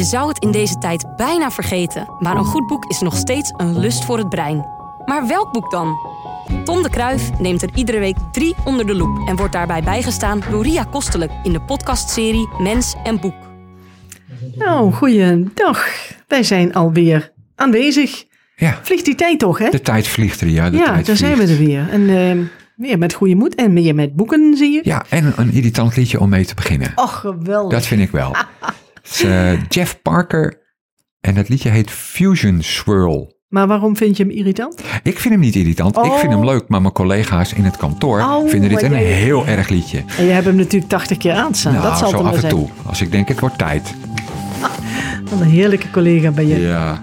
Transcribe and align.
Je 0.00 0.06
zou 0.06 0.28
het 0.28 0.38
in 0.38 0.50
deze 0.50 0.78
tijd 0.78 1.16
bijna 1.16 1.50
vergeten, 1.50 2.08
maar 2.18 2.36
een 2.36 2.44
goed 2.44 2.66
boek 2.66 2.84
is 2.84 3.00
nog 3.00 3.16
steeds 3.16 3.52
een 3.56 3.78
lust 3.78 4.04
voor 4.04 4.18
het 4.18 4.28
brein. 4.28 4.66
Maar 5.04 5.26
welk 5.26 5.52
boek 5.52 5.70
dan? 5.70 5.96
Tom 6.64 6.82
de 6.82 6.90
Kruif 6.90 7.38
neemt 7.38 7.62
er 7.62 7.70
iedere 7.74 7.98
week 7.98 8.16
drie 8.32 8.54
onder 8.64 8.86
de 8.86 8.94
loep 8.94 9.28
en 9.28 9.36
wordt 9.36 9.52
daarbij 9.52 9.82
bijgestaan 9.82 10.42
door 10.50 10.62
Ria 10.62 10.84
Kostelijk 10.84 11.32
in 11.42 11.52
de 11.52 11.60
podcastserie 11.60 12.48
Mens 12.58 12.94
en 13.04 13.20
Boek. 13.20 13.34
Nou, 14.54 14.92
goeiedag. 14.92 15.86
Wij 16.28 16.42
zijn 16.42 16.74
alweer 16.74 17.32
aanwezig. 17.54 18.24
Ja, 18.56 18.78
Vliegt 18.82 19.04
die 19.04 19.14
tijd 19.14 19.38
toch, 19.38 19.58
hè? 19.58 19.70
de 19.70 19.80
tijd 19.80 20.08
vliegt 20.08 20.40
er, 20.40 20.48
ja. 20.48 20.70
De 20.70 20.76
ja, 20.76 20.84
tijd 20.84 21.06
daar 21.06 21.16
zijn 21.16 21.36
we 21.36 21.42
er 21.42 21.58
weer. 21.58 21.88
En 21.90 22.08
eh, 22.08 22.46
weer 22.76 22.98
met 22.98 23.12
goede 23.12 23.34
moed 23.34 23.54
en 23.54 23.72
meer 23.72 23.94
met 23.94 24.16
boeken, 24.16 24.56
zie 24.56 24.72
je. 24.72 24.80
Ja, 24.82 25.04
en 25.08 25.32
een 25.36 25.52
irritant 25.52 25.96
liedje 25.96 26.20
om 26.20 26.28
mee 26.28 26.44
te 26.44 26.54
beginnen. 26.54 26.92
Och, 26.94 27.20
geweldig. 27.20 27.78
Dat 27.78 27.86
vind 27.86 28.00
ik 28.00 28.10
wel. 28.10 28.36
Het 29.10 29.18
is 29.18 29.22
eh, 29.24 29.52
Jeff 29.68 30.02
Parker 30.02 30.58
en 31.20 31.36
het 31.36 31.48
liedje 31.48 31.68
heet 31.68 31.90
Fusion 31.90 32.62
Swirl. 32.62 33.38
Maar 33.48 33.66
waarom 33.66 33.96
vind 33.96 34.16
je 34.16 34.22
hem 34.22 34.32
irritant? 34.32 34.80
Ik 35.02 35.18
vind 35.18 35.34
hem 35.34 35.42
niet 35.42 35.54
irritant, 35.54 35.96
ik 35.96 36.02
vind 36.12 36.32
hem 36.32 36.40
Oh. 36.40 36.44
leuk, 36.44 36.68
maar 36.68 36.80
mijn 36.80 36.92
collega's 36.92 37.52
in 37.52 37.64
het 37.64 37.76
kantoor 37.76 38.20
Oh, 38.20 38.48
vinden 38.48 38.68
dit 38.70 38.82
een 38.82 38.92
heel 38.92 39.46
erg 39.46 39.68
liedje. 39.68 40.02
En 40.18 40.24
je 40.24 40.30
hebt 40.30 40.44
hem 40.46 40.56
natuurlijk 40.56 40.90
80 40.90 41.16
keer 41.18 41.32
aanstaan. 41.32 41.72
nou, 41.72 41.84
dat 41.84 41.98
zal 41.98 42.08
zo 42.10 42.16
af 42.16 42.34
en 42.34 42.40
zijn. 42.40 42.52
toe. 42.52 42.68
Als 42.86 43.00
ik 43.00 43.10
denk 43.10 43.28
het 43.28 43.40
wordt 43.40 43.58
tijd. 43.58 43.94
Wat 45.30 45.40
een 45.40 45.46
heerlijke 45.50 45.90
collega 45.90 46.30
ben 46.30 46.46
je. 46.46 46.58
Ja. 46.60 47.02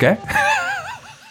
Hè? 0.00 0.12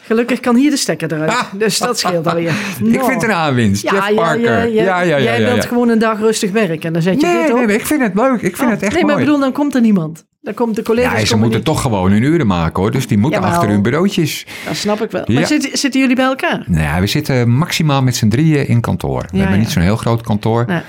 Gelukkig 0.03 0.39
kan 0.39 0.55
hier 0.55 0.69
de 0.69 0.77
stekker 0.77 1.13
eruit. 1.13 1.29
Ah. 1.31 1.41
Dus 1.53 1.77
dat 1.77 1.99
scheelt 1.99 2.27
alweer. 2.27 2.49
Ik 2.77 2.79
Nou. 2.79 2.91
vind 3.05 3.21
het 3.21 3.23
een 3.23 3.35
aanwinst. 3.35 3.83
Ja, 3.83 3.91
Jeff 3.93 4.13
Parker. 4.15 4.41
ja, 4.67 4.83
ja. 4.83 5.01
ja, 5.01 5.19
Jij 5.21 5.43
wilt 5.43 5.65
gewoon 5.65 5.89
een 5.89 5.99
dag 5.99 6.19
rustig 6.19 6.51
werken 6.51 6.81
en 6.81 6.93
dan 6.93 7.01
zet 7.01 7.21
je 7.21 7.27
Nee, 7.27 7.41
dit 7.41 7.51
op. 7.51 7.57
nee, 7.57 7.65
nee, 7.65 7.75
ik 7.75 7.85
vind 7.85 8.01
het 8.01 8.15
leuk. 8.15 8.41
Ik 8.41 8.55
vind 8.57 8.61
Oh, 8.67 8.69
het 8.73 8.81
echt 8.83 8.93
nee, 8.93 9.01
mooi. 9.01 9.05
maar 9.13 9.21
ik 9.21 9.25
bedoel, 9.25 9.39
dan 9.41 9.51
komt 9.51 9.75
er 9.75 9.81
niemand. 9.81 10.25
Dan 10.41 10.53
komt 10.53 10.75
de 10.75 10.81
collega's 10.83 11.19
ja, 11.19 11.25
ze 11.25 11.35
moeten 11.37 11.55
niet. 11.57 11.65
toch 11.65 11.81
gewoon 11.81 12.11
hun 12.11 12.21
uren 12.23 12.47
maken 12.47 12.81
hoor. 12.81 12.91
Dus 12.91 13.07
die 13.07 13.17
moeten 13.17 13.39
Jawel. 13.39 13.55
achter 13.55 13.69
hun 13.71 13.81
bureautjes. 13.81 14.45
Dat 14.65 14.75
snap 14.75 15.01
ik 15.01 15.11
wel. 15.11 15.23
Maar 15.27 15.45
zitten, 15.45 15.77
zitten 15.77 15.99
jullie 16.01 16.15
bij 16.15 16.25
elkaar? 16.25 16.63
Nou 16.67 16.83
ja, 16.83 16.99
we 16.99 17.07
zitten 17.07 17.49
maximaal 17.49 18.01
met 18.03 18.15
z'n 18.15 18.27
drieën 18.27 18.67
in 18.67 18.81
kantoor. 18.81 19.25
We 19.31 19.37
hebben 19.37 19.59
niet 19.59 19.69
zo'n 19.69 19.81
heel 19.83 19.95
groot 19.97 20.21
kantoor. 20.21 20.63
Nee. 20.67 20.81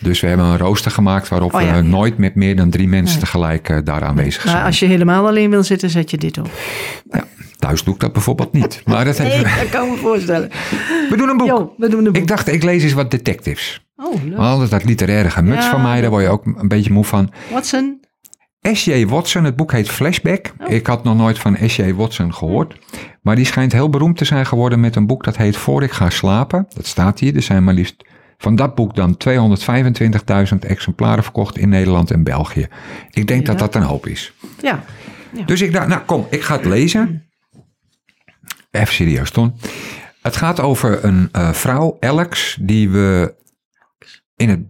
Dus 0.00 0.20
we 0.20 0.26
hebben 0.26 0.46
een 0.46 0.58
rooster 0.58 0.90
gemaakt 0.90 1.28
waarop 1.28 1.54
Oh, 1.54 1.60
ja, 1.60 1.74
we 1.74 1.82
nooit 1.82 2.18
met 2.18 2.34
meer 2.34 2.56
dan 2.56 2.70
drie 2.70 2.88
mensen 2.88 3.16
Nee. 3.16 3.24
tegelijk 3.24 3.68
eh, 3.68 3.78
daar 3.84 4.02
aanwezig 4.04 4.44
Maar 4.44 4.52
zijn. 4.54 4.66
als 4.66 4.78
je 4.78 4.86
helemaal 4.86 5.26
alleen 5.26 5.50
wil 5.50 5.62
zitten, 5.62 5.90
zet 5.90 6.10
je 6.10 6.16
dit 6.16 6.38
op. 6.38 6.50
Ja, 7.10 7.24
thuis 7.58 7.84
doe 7.84 7.94
ik 7.94 8.00
dat 8.00 8.12
bijvoorbeeld 8.12 8.52
niet. 8.52 8.82
Maar 8.84 9.04
dat 9.04 9.18
Nee, 9.18 9.42
dat 9.42 9.68
kan 9.70 9.84
ik 9.84 9.90
me 9.90 9.96
voorstellen. 9.96 10.50
We 11.10 11.14
doen 11.16 11.28
een 11.28 11.36
boek. 11.36 11.46
Jo, 11.46 11.74
we 11.76 11.88
doen 11.88 11.98
een 11.98 12.12
boek. 12.12 12.16
Ik 12.22 12.28
dacht, 12.28 12.48
ik 12.48 12.62
lees 12.62 12.82
eens 12.82 12.92
wat 12.92 13.10
detectives. 13.10 13.84
Oh, 13.96 14.24
leuk. 14.24 14.36
Want 14.36 14.70
dat 14.70 14.84
literaire 14.84 15.30
gemuts 15.30 15.64
Ja, 15.64 15.70
van 15.70 15.82
mij, 15.82 16.00
daar 16.00 16.10
word 16.10 16.22
je 16.22 16.28
ook 16.28 16.44
een 16.46 16.68
beetje 16.68 16.92
moe 16.92 17.04
van. 17.04 17.32
Watson? 17.52 18.00
S.J. 18.72 19.06
Watson, 19.06 19.44
het 19.44 19.56
boek 19.56 19.72
heet 19.72 19.88
Flashback. 19.88 20.52
Oh. 20.58 20.70
Ik 20.72 20.86
had 20.86 21.04
nog 21.04 21.16
nooit 21.16 21.38
van 21.38 21.56
S.J. 21.66 21.92
Watson 21.94 22.34
gehoord. 22.34 22.74
Maar 23.22 23.36
die 23.36 23.44
schijnt 23.44 23.72
heel 23.72 23.88
beroemd 23.90 24.16
te 24.16 24.24
zijn 24.24 24.46
geworden 24.46 24.80
met 24.80 24.96
een 24.96 25.06
boek 25.06 25.24
dat 25.24 25.36
heet 25.36 25.56
Voor 25.56 25.82
ik 25.82 25.90
ga 25.92 26.10
slapen. 26.10 26.66
Dat 26.74 26.86
staat 26.86 27.18
hier. 27.18 27.36
Er 27.36 27.42
zijn 27.42 27.64
maar 27.64 27.74
liefst 27.74 28.04
van 28.40 28.56
dat 28.56 28.74
boek 28.74 28.94
dan 28.94 29.16
225.000 29.28 30.58
exemplaren 30.60 31.22
verkocht 31.22 31.58
in 31.58 31.68
Nederland 31.68 32.10
en 32.10 32.22
België. 32.22 32.68
Ik 33.10 33.26
denk 33.26 33.46
dat 33.46 33.58
dat 33.58 33.74
een 33.74 33.82
hoop 33.82 34.06
is. 34.06 34.32
Ja. 34.62 34.84
Dus 35.46 35.60
ik 35.60 35.72
dacht, 35.72 35.88
nou 35.88 36.00
kom, 36.00 36.26
ik 36.30 36.42
ga 36.42 36.56
het 36.56 36.64
lezen. 36.64 37.30
Even 38.70 38.94
serieus, 38.94 39.30
Ton. 39.30 39.54
Het 40.22 40.36
gaat 40.36 40.60
over 40.60 41.04
een 41.04 41.28
eh, 41.32 41.52
vrouw, 41.52 41.96
Alex, 42.00 42.58
die 42.60 42.90
we 42.90 43.34
in 44.36 44.48
het, 44.48 44.60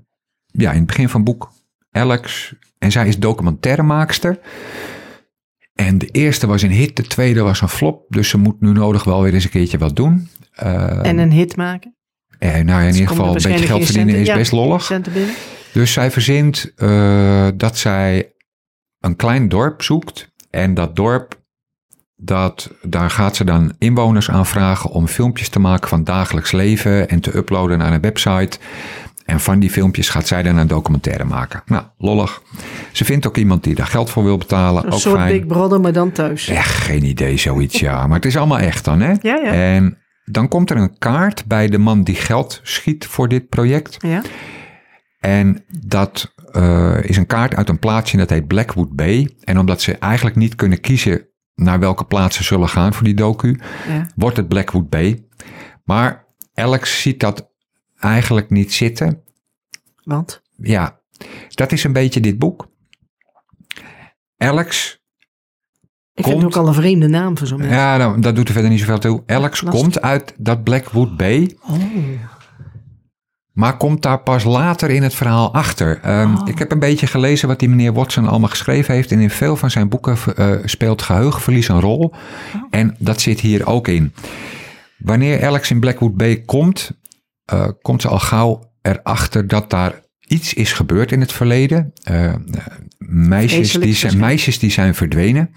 ja, 0.47 0.71
in 0.71 0.77
het 0.79 0.87
begin 0.87 1.09
van 1.09 1.21
het 1.21 1.31
boek, 1.31 1.53
Alex, 1.91 2.55
en 2.79 2.93
zij 2.93 3.09
is 3.09 3.19
documentairemaakster. 3.19 4.39
En 5.75 5.99
de 5.99 6.07
eerste 6.07 6.47
was 6.47 6.63
een 6.63 6.71
hit, 6.71 6.97
de 6.97 7.03
tweede 7.03 7.41
was 7.43 7.61
een 7.61 7.69
flop, 7.69 8.05
dus 8.09 8.29
ze 8.29 8.39
moet 8.39 8.61
nu 8.61 8.73
nodig 8.73 9.05
wel 9.05 9.23
weer 9.23 9.35
eens 9.35 9.45
een 9.45 9.51
keertje 9.51 9.79
wat 9.79 9.97
doen. 9.97 10.29
Eh, 10.53 11.07
En 11.07 11.19
een 11.19 11.33
hit 11.33 11.57
maken. 11.57 11.95
Eh, 12.41 12.65
nou, 12.65 12.81
in 12.81 12.87
ieder 12.87 13.01
er 13.03 13.09
geval 13.09 13.27
een 13.27 13.33
beetje 13.33 13.67
geld 13.67 13.85
verdienen 13.85 14.15
is 14.15 14.27
centen- 14.27 14.39
best 14.39 14.53
lollig. 14.53 15.01
Dus 15.73 15.93
zij 15.93 16.11
verzint 16.11 16.73
eh, 16.77 17.49
dat 17.55 17.79
zij 17.79 18.33
een 19.01 19.17
klein 19.17 19.49
dorp 19.49 19.83
zoekt. 19.83 20.29
En 20.51 20.75
dat 20.75 20.97
dorp, 20.97 21.41
dat, 22.17 22.71
daar 22.83 23.11
gaat 23.11 23.37
ze 23.37 23.45
dan 23.45 23.73
inwoners 23.79 24.31
aan 24.31 24.47
vragen 24.47 24.91
om 24.91 25.07
filmpjes 25.07 25.49
te 25.49 25.59
maken 25.59 25.89
van 25.89 26.05
dagelijks 26.05 26.53
leven 26.53 27.09
en 27.09 27.21
te 27.21 27.37
uploaden 27.37 27.79
naar 27.79 27.93
een 27.93 28.01
website. 28.01 28.59
En 29.25 29.41
van 29.41 29.59
die 29.59 29.71
filmpjes 29.71 30.09
gaat 30.09 30.27
zij 30.27 30.43
dan 30.43 30.57
een 30.57 30.67
documentaire 30.67 31.25
maken. 31.25 31.63
Nou, 31.67 31.85
lollig. 31.99 32.43
Ze 32.93 33.05
vindt 33.05 33.27
ook 33.27 33.37
iemand 33.37 33.65
die 33.65 33.75
daar 33.75 33.87
geld 33.87 34.11
voor 34.11 34.25
wil 34.25 34.39
betalen. 34.39 34.87
Een 34.87 34.93
ook 34.93 34.99
soort 34.99 35.17
fijn. 35.17 35.33
Big 35.33 35.47
Brother, 35.47 35.81
maar 35.81 35.93
dan 35.93 36.13
thuis. 36.13 36.49
Echt 36.49 36.75
geen 36.75 37.05
idee, 37.05 37.37
zoiets, 37.37 37.81
ja. 37.81 38.07
Maar 38.07 38.17
het 38.17 38.25
is 38.25 38.37
allemaal 38.37 38.59
echt 38.59 38.85
dan, 38.85 39.01
hè? 39.01 39.11
Ja, 39.21 39.37
ja. 39.37 39.53
En 39.53 39.99
dan 40.25 40.49
komt 40.49 40.71
er 40.71 40.77
een 40.77 40.99
kaart 40.99 41.47
bij 41.47 41.69
de 41.69 41.79
man 41.79 42.03
die 42.03 42.15
geld 42.15 42.61
schiet 42.63 43.07
voor 43.07 43.29
dit 43.29 43.49
project. 43.49 43.97
Ja. 43.99 44.23
En 45.21 45.65
dat 45.87 46.35
eh, 46.53 46.99
is 47.03 47.17
een 47.17 47.27
kaart 47.27 47.55
uit 47.55 47.69
een 47.69 47.79
plaatsje 47.79 48.17
dat 48.17 48.31
heet 48.31 48.47
Blackwood 48.47 48.97
Bay. 48.97 49.37
En 49.45 49.59
omdat 49.59 49.83
ze 49.83 49.99
eigenlijk 49.99 50.37
niet 50.37 50.55
kunnen 50.55 50.81
kiezen 50.81 51.29
naar 51.55 51.79
welke 51.79 52.05
plaats 52.05 52.37
ze 52.37 52.45
zullen 52.45 52.69
gaan 52.69 52.95
voor 52.95 53.05
die 53.05 53.15
docu, 53.15 53.61
ja. 53.89 54.07
wordt 54.17 54.37
het 54.37 54.49
Blackwood 54.49 54.89
Bay. 54.89 55.25
Maar 55.85 56.25
Alex 56.55 57.01
ziet 57.03 57.21
dat 57.21 57.51
eigenlijk 57.99 58.51
niet 58.51 58.73
zitten. 58.73 59.23
Want? 60.05 60.43
Ja, 60.57 61.01
dat 61.49 61.73
is 61.73 61.85
een 61.85 61.93
beetje 61.93 62.21
dit 62.21 62.39
boek. 62.39 62.69
Alex, 64.37 65.00
Ik 66.21 66.27
vind 66.27 66.41
Komt- 66.41 66.55
het 66.55 66.63
ook 66.63 66.67
al 66.67 66.69
een 66.69 66.81
vreemde 66.83 67.09
naam 67.09 67.39
voor 67.39 67.47
zo'n 67.47 67.63
ja, 67.63 67.97
nou, 67.97 68.21
dat 68.21 68.35
doet 68.37 68.47
er 68.47 68.53
verder 68.53 68.71
niet 68.71 68.81
zoveel 68.81 68.99
toe. 68.99 69.23
Alex 69.27 69.61
lastig. 69.61 69.81
komt 69.83 70.01
uit 70.03 70.35
dat 70.39 70.65
Blackwood 70.65 71.17
Bay. 71.17 71.57
Oh. 71.69 71.79
Maar 73.53 73.77
komt 73.77 74.03
daar 74.03 74.19
pas 74.23 74.45
later 74.45 74.91
in 74.91 75.03
het 75.03 75.15
verhaal 75.15 75.55
achter. 75.55 76.01
Ehm, 76.03 76.35
Oh. 76.35 76.49
Ik 76.49 76.59
heb 76.59 76.73
een 76.73 76.79
beetje 76.79 77.07
gelezen 77.07 77.49
wat 77.49 77.59
die 77.59 77.69
meneer 77.69 77.93
Watson 77.93 78.29
allemaal 78.29 78.49
geschreven 78.49 78.95
heeft. 78.95 79.13
En 79.13 79.21
in 79.21 79.31
veel 79.31 79.57
van 79.57 79.71
zijn 79.71 79.89
boeken 79.89 80.17
eh, 80.37 80.51
speelt 80.65 81.03
geheugenverlies 81.03 81.69
een 81.69 81.81
rol. 81.81 82.05
Oh. 82.05 82.63
En 82.71 82.97
dat 82.99 83.21
zit 83.21 83.41
hier 83.41 83.67
ook 83.67 83.89
in. 83.89 84.13
Wanneer 84.99 85.47
Alex 85.47 85.71
in 85.71 85.81
Blackwood 85.81 86.17
Bay 86.17 86.37
komt, 86.41 86.91
eh, 87.45 87.69
komt 87.83 88.03
ze 88.03 88.09
al 88.09 88.19
gauw 88.19 88.73
erachter 88.83 89.47
dat 89.49 89.71
daar 89.71 90.01
iets 90.27 90.55
is 90.55 90.73
gebeurd 90.73 91.13
in 91.13 91.21
het 91.21 91.33
verleden. 91.33 91.93
Eh, 92.03 92.33
meisjes, 92.99 93.73
die 93.73 93.95
zijn, 93.95 94.19
meisjes 94.19 94.59
die 94.59 94.71
zijn 94.71 94.95
verdwenen. 94.95 95.55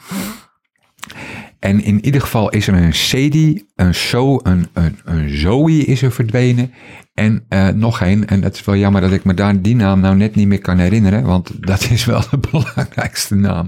En 1.63 1.83
in 1.83 2.05
ieder 2.05 2.21
geval 2.21 2.49
is 2.49 2.67
er 2.67 2.73
een 2.73 2.93
Sadie, 2.93 3.65
een 3.75 3.93
So, 3.93 4.39
een, 4.43 4.67
een, 4.73 4.99
een 5.03 5.29
Zoe 5.29 5.85
is 5.85 6.01
er 6.01 6.11
verdwenen. 6.11 6.73
En 7.13 7.45
eh, 7.49 7.67
nog 7.67 8.01
één. 8.01 8.27
En 8.27 8.43
het 8.43 8.55
is 8.55 8.65
wel 8.65 8.75
jammer 8.75 9.01
dat 9.01 9.11
ik 9.11 9.23
me 9.23 9.33
daar 9.33 9.61
die 9.61 9.75
naam 9.75 9.99
nou 9.99 10.15
net 10.15 10.35
niet 10.35 10.47
meer 10.47 10.61
kan 10.61 10.77
herinneren. 10.77 11.23
Want 11.23 11.67
dat 11.67 11.89
is 11.89 12.05
wel 12.05 12.21
de 12.29 12.37
belangrijkste 12.51 13.35
naam. 13.35 13.67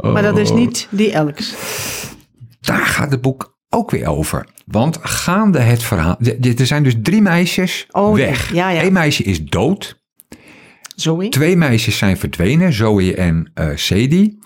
Maar 0.00 0.22
dat 0.22 0.38
is 0.38 0.50
Oh, 0.50 0.56
niet 0.56 0.88
die 0.90 1.18
Alex. 1.18 1.54
Daar 2.60 2.86
gaat 2.86 3.10
het 3.10 3.20
boek 3.20 3.58
ook 3.68 3.90
weer 3.90 4.06
over. 4.06 4.46
Want 4.66 4.98
gaande 5.02 5.58
het 5.58 5.82
verhaal... 5.82 6.16
Er 6.58 6.66
zijn 6.66 6.82
dus 6.82 6.94
drie 7.02 7.22
meisjes 7.22 7.86
Oh, 7.90 8.14
weg. 8.14 8.52
Ja, 8.52 8.70
ja. 8.70 8.82
Eén 8.82 8.92
meisje 8.92 9.22
is 9.22 9.44
dood. 9.44 10.02
Zoe? 10.96 11.28
Twee 11.28 11.56
meisjes 11.56 11.98
zijn 11.98 12.16
verdwenen, 12.16 12.72
Zoe 12.72 13.14
en 13.14 13.50
eh 13.54 13.68
Sadie. 13.74 14.38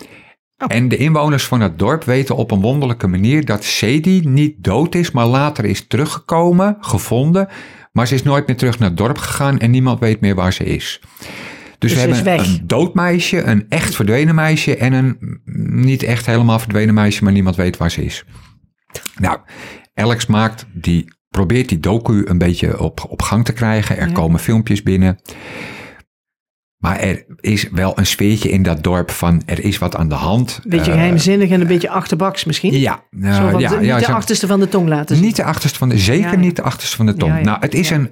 Oh. 0.58 0.66
En 0.76 0.88
de 0.88 0.96
inwoners 0.96 1.44
van 1.46 1.60
het 1.60 1.78
dorp 1.78 2.04
weten 2.04 2.36
op 2.36 2.50
een 2.50 2.60
wonderlijke 2.60 3.06
manier 3.06 3.44
dat 3.44 3.64
Sadie 3.64 4.28
niet 4.28 4.54
dood 4.58 4.94
is, 4.94 5.10
maar 5.10 5.26
later 5.26 5.64
is 5.64 5.86
teruggekomen, 5.86 6.76
gevonden. 6.80 7.48
Maar 7.92 8.06
ze 8.06 8.14
is 8.14 8.22
nooit 8.22 8.46
meer 8.46 8.56
terug 8.56 8.78
naar 8.78 8.88
het 8.88 8.98
dorp 8.98 9.18
gegaan 9.18 9.58
en 9.58 9.70
niemand 9.70 10.00
weet 10.00 10.20
meer 10.20 10.34
waar 10.34 10.52
ze 10.52 10.64
is. 10.64 11.00
Dus, 11.78 11.92
we 11.92 11.98
ze 12.00 12.08
is 12.08 12.16
hebben 12.16 12.38
een 12.38 12.60
dood 12.66 12.94
meisje, 12.94 13.42
een 13.42 13.66
echt 13.68 13.94
verdwenen 13.94 14.34
meisje 14.34 14.76
en 14.76 14.92
een 14.92 15.40
niet 15.84 16.02
echt 16.02 16.26
helemaal 16.26 16.58
verdwenen 16.58 16.94
meisje, 16.94 17.24
maar 17.24 17.32
niemand 17.32 17.56
weet 17.56 17.76
waar 17.76 17.90
ze 17.90 18.04
is. 18.04 18.24
Nou, 19.18 19.38
Alex 19.94 20.26
maakt 20.26 20.66
die, 20.72 21.12
probeert 21.30 21.68
die 21.68 21.80
docu 21.80 22.22
een 22.24 22.38
beetje 22.38 22.80
op, 22.80 23.06
op 23.08 23.22
gang 23.22 23.44
te 23.44 23.52
krijgen. 23.52 23.96
Er 23.98 24.06
Ja. 24.06 24.12
komen 24.12 24.40
filmpjes 24.40 24.82
binnen. 24.82 25.18
Maar 26.78 26.98
er 26.98 27.24
is 27.40 27.68
wel 27.70 27.98
een 27.98 28.06
sfeertje 28.06 28.50
in 28.50 28.62
dat 28.62 28.82
dorp 28.82 29.10
van 29.10 29.42
er 29.46 29.64
is 29.64 29.78
wat 29.78 29.96
aan 29.96 30.08
de 30.08 30.14
hand. 30.14 30.60
Een 30.64 30.70
beetje 30.70 30.90
Eh, 30.90 30.96
geheimzinnig 30.96 31.50
en 31.50 31.60
een 31.60 31.66
beetje 31.66 31.90
achterbaks 31.90 32.44
misschien. 32.44 32.78
Ja, 32.80 33.02
Zo 33.20 33.48
van 33.50 33.60
ja, 33.60 33.80
niet 33.80 34.06
de 34.06 34.12
achterste 34.12 34.46
van 34.46 34.60
de 34.60 34.68
tong 34.68 34.88
laten 34.88 35.16
zien. 35.16 35.24
niet 35.24 35.36
de 35.36 35.44
achterste 35.44 35.78
van 35.78 35.88
de, 35.88 35.98
zeker 35.98 36.30
Ja, 36.30 36.36
niet 36.36 36.56
de 36.56 36.62
achterste 36.62 36.96
van 36.96 37.06
de 37.06 37.14
tong. 37.14 37.42
Nou, 37.42 37.58
het 37.60 37.74
is 37.74 37.90
een 37.90 38.10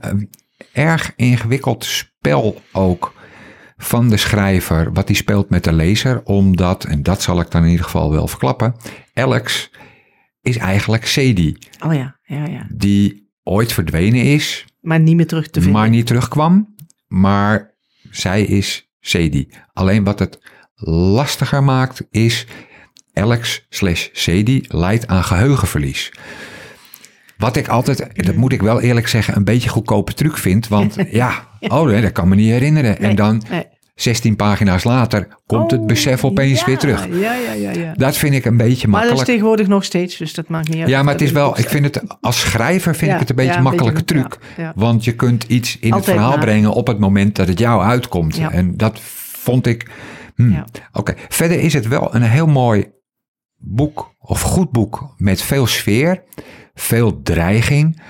erg 0.73 1.13
ingewikkeld 1.17 1.85
spel 1.85 2.61
ook 2.73 3.15
van 3.77 4.09
de 4.09 4.17
schrijver, 4.17 4.93
wat 4.93 5.07
hij 5.09 5.17
speelt 5.17 5.51
met 5.51 5.65
de 5.65 5.73
lezer, 5.73 6.21
omdat, 6.25 6.85
en 6.85 7.03
dat 7.03 7.23
zal 7.23 7.41
ik 7.41 7.51
dan 7.51 7.63
in 7.65 7.71
ieder 7.71 7.85
geval 7.85 8.11
wel 8.11 8.29
verklappen, 8.29 8.75
Alex 9.15 9.71
is 10.43 10.57
eigenlijk 10.57 11.07
Sadie, 11.07 11.59
Oh 11.85 11.95
ja, 11.95 12.17
ja, 12.23 12.45
ja. 12.47 12.67
die 12.75 13.31
ooit 13.43 13.73
verdwenen 13.73 14.23
is, 14.23 14.65
Maar 14.81 15.01
niet 15.01 15.17
meer 15.17 15.27
terug 15.27 15.47
te 15.51 15.61
vinden. 15.61 15.81
maar 15.81 15.89
niet 15.91 16.07
terugkwam. 16.07 16.75
Maar 17.09 17.75
zij 18.17 18.43
is 18.43 18.91
Sadie. 19.01 19.49
Alleen 19.73 20.05
wat 20.05 20.19
het 20.19 20.39
lastiger 20.75 21.65
maakt 21.65 22.07
is 22.11 22.47
Alex 23.13 23.67
slash 23.69 24.09
Sadie 24.13 24.65
leidt 24.69 25.07
aan 25.07 25.25
geheugenverlies. 25.25 26.13
Wat 27.37 27.57
ik 27.57 27.69
altijd, 27.69 28.25
dat 28.27 28.35
moet 28.35 28.53
ik 28.53 28.63
wel 28.63 28.81
eerlijk 28.81 29.09
zeggen, 29.09 29.37
een 29.37 29.45
beetje 29.45 29.69
goedkope 29.69 30.15
truc 30.15 30.37
vind. 30.37 30.69
Want 30.69 30.97
ja, 31.11 31.49
oh 31.61 31.87
nee, 31.87 32.01
dat 32.01 32.13
kan 32.13 32.29
me 32.29 32.35
niet 32.35 32.51
herinneren. 32.51 32.97
Nee, 33.01 33.11
En 33.11 33.17
dan 33.17 33.43
nee. 33.51 33.67
16 33.96 34.37
pagina's 34.37 34.84
later 34.84 35.28
komt 35.46 35.70
het 35.70 35.81
Oh, 35.81 35.87
besef 35.87 36.25
opeens 36.25 36.60
ja, 36.60 36.66
weer 36.66 36.78
terug. 36.78 37.06
Ja, 37.06 37.34
ja, 37.34 37.52
ja. 37.52 37.70
ja. 37.70 37.93
Dat 37.94 38.16
vind 38.16 38.34
ik 38.34 38.44
een 38.44 38.56
beetje 38.56 38.88
Maar 38.88 39.00
dat 39.00 39.10
is 39.10 39.16
makkelijk. 39.16 39.26
tegenwoordig 39.26 39.66
nog 39.66 39.84
steeds, 39.84 40.16
dus 40.16 40.34
dat 40.34 40.48
maakt 40.48 40.69
niet 40.69 40.78
uit. 40.81 40.88
Ja, 40.88 41.02
maar 41.02 41.12
het 41.12 41.22
is 41.22 41.31
wel, 41.31 41.58
ik 41.58 41.69
vind 41.69 41.84
het 41.84 42.02
als 42.20 42.40
schrijver 42.40 42.94
vind 42.94 43.06
Ja, 43.10 43.14
ik 43.14 43.20
het 43.20 43.31
een 43.31 43.37
beetje 43.37 43.56
een 43.56 43.62
makkelijke 43.62 44.04
beetje, 44.04 44.28
truc. 44.28 44.72
Want 44.75 45.04
je 45.04 45.14
kunt 45.14 45.44
iets 45.44 45.78
in 45.78 45.93
Altijd 45.93 46.06
het 46.06 46.14
verhaal 46.14 46.37
na. 46.37 46.44
brengen 46.44 46.70
op 46.72 46.87
het 46.87 46.98
moment 46.98 47.37
dat 47.37 47.48
het 47.48 47.58
jou 47.58 47.82
uitkomt. 47.82 48.38
En 48.38 48.76
dat 48.76 49.00
vond 49.00 49.66
ik. 49.66 49.90
hmm. 50.34 50.64
Oké, 50.93 51.14
verder 51.28 51.60
is 51.60 51.72
het 51.72 51.88
wel 51.88 52.14
een 52.14 52.22
heel 52.22 52.46
mooi 52.46 52.87
boek 53.58 54.14
of 54.19 54.40
goed 54.40 54.70
boek 54.70 55.14
met 55.16 55.43
veel 55.43 55.66
sfeer, 55.66 56.22
veel 56.75 57.22
dreiging. 57.22 58.00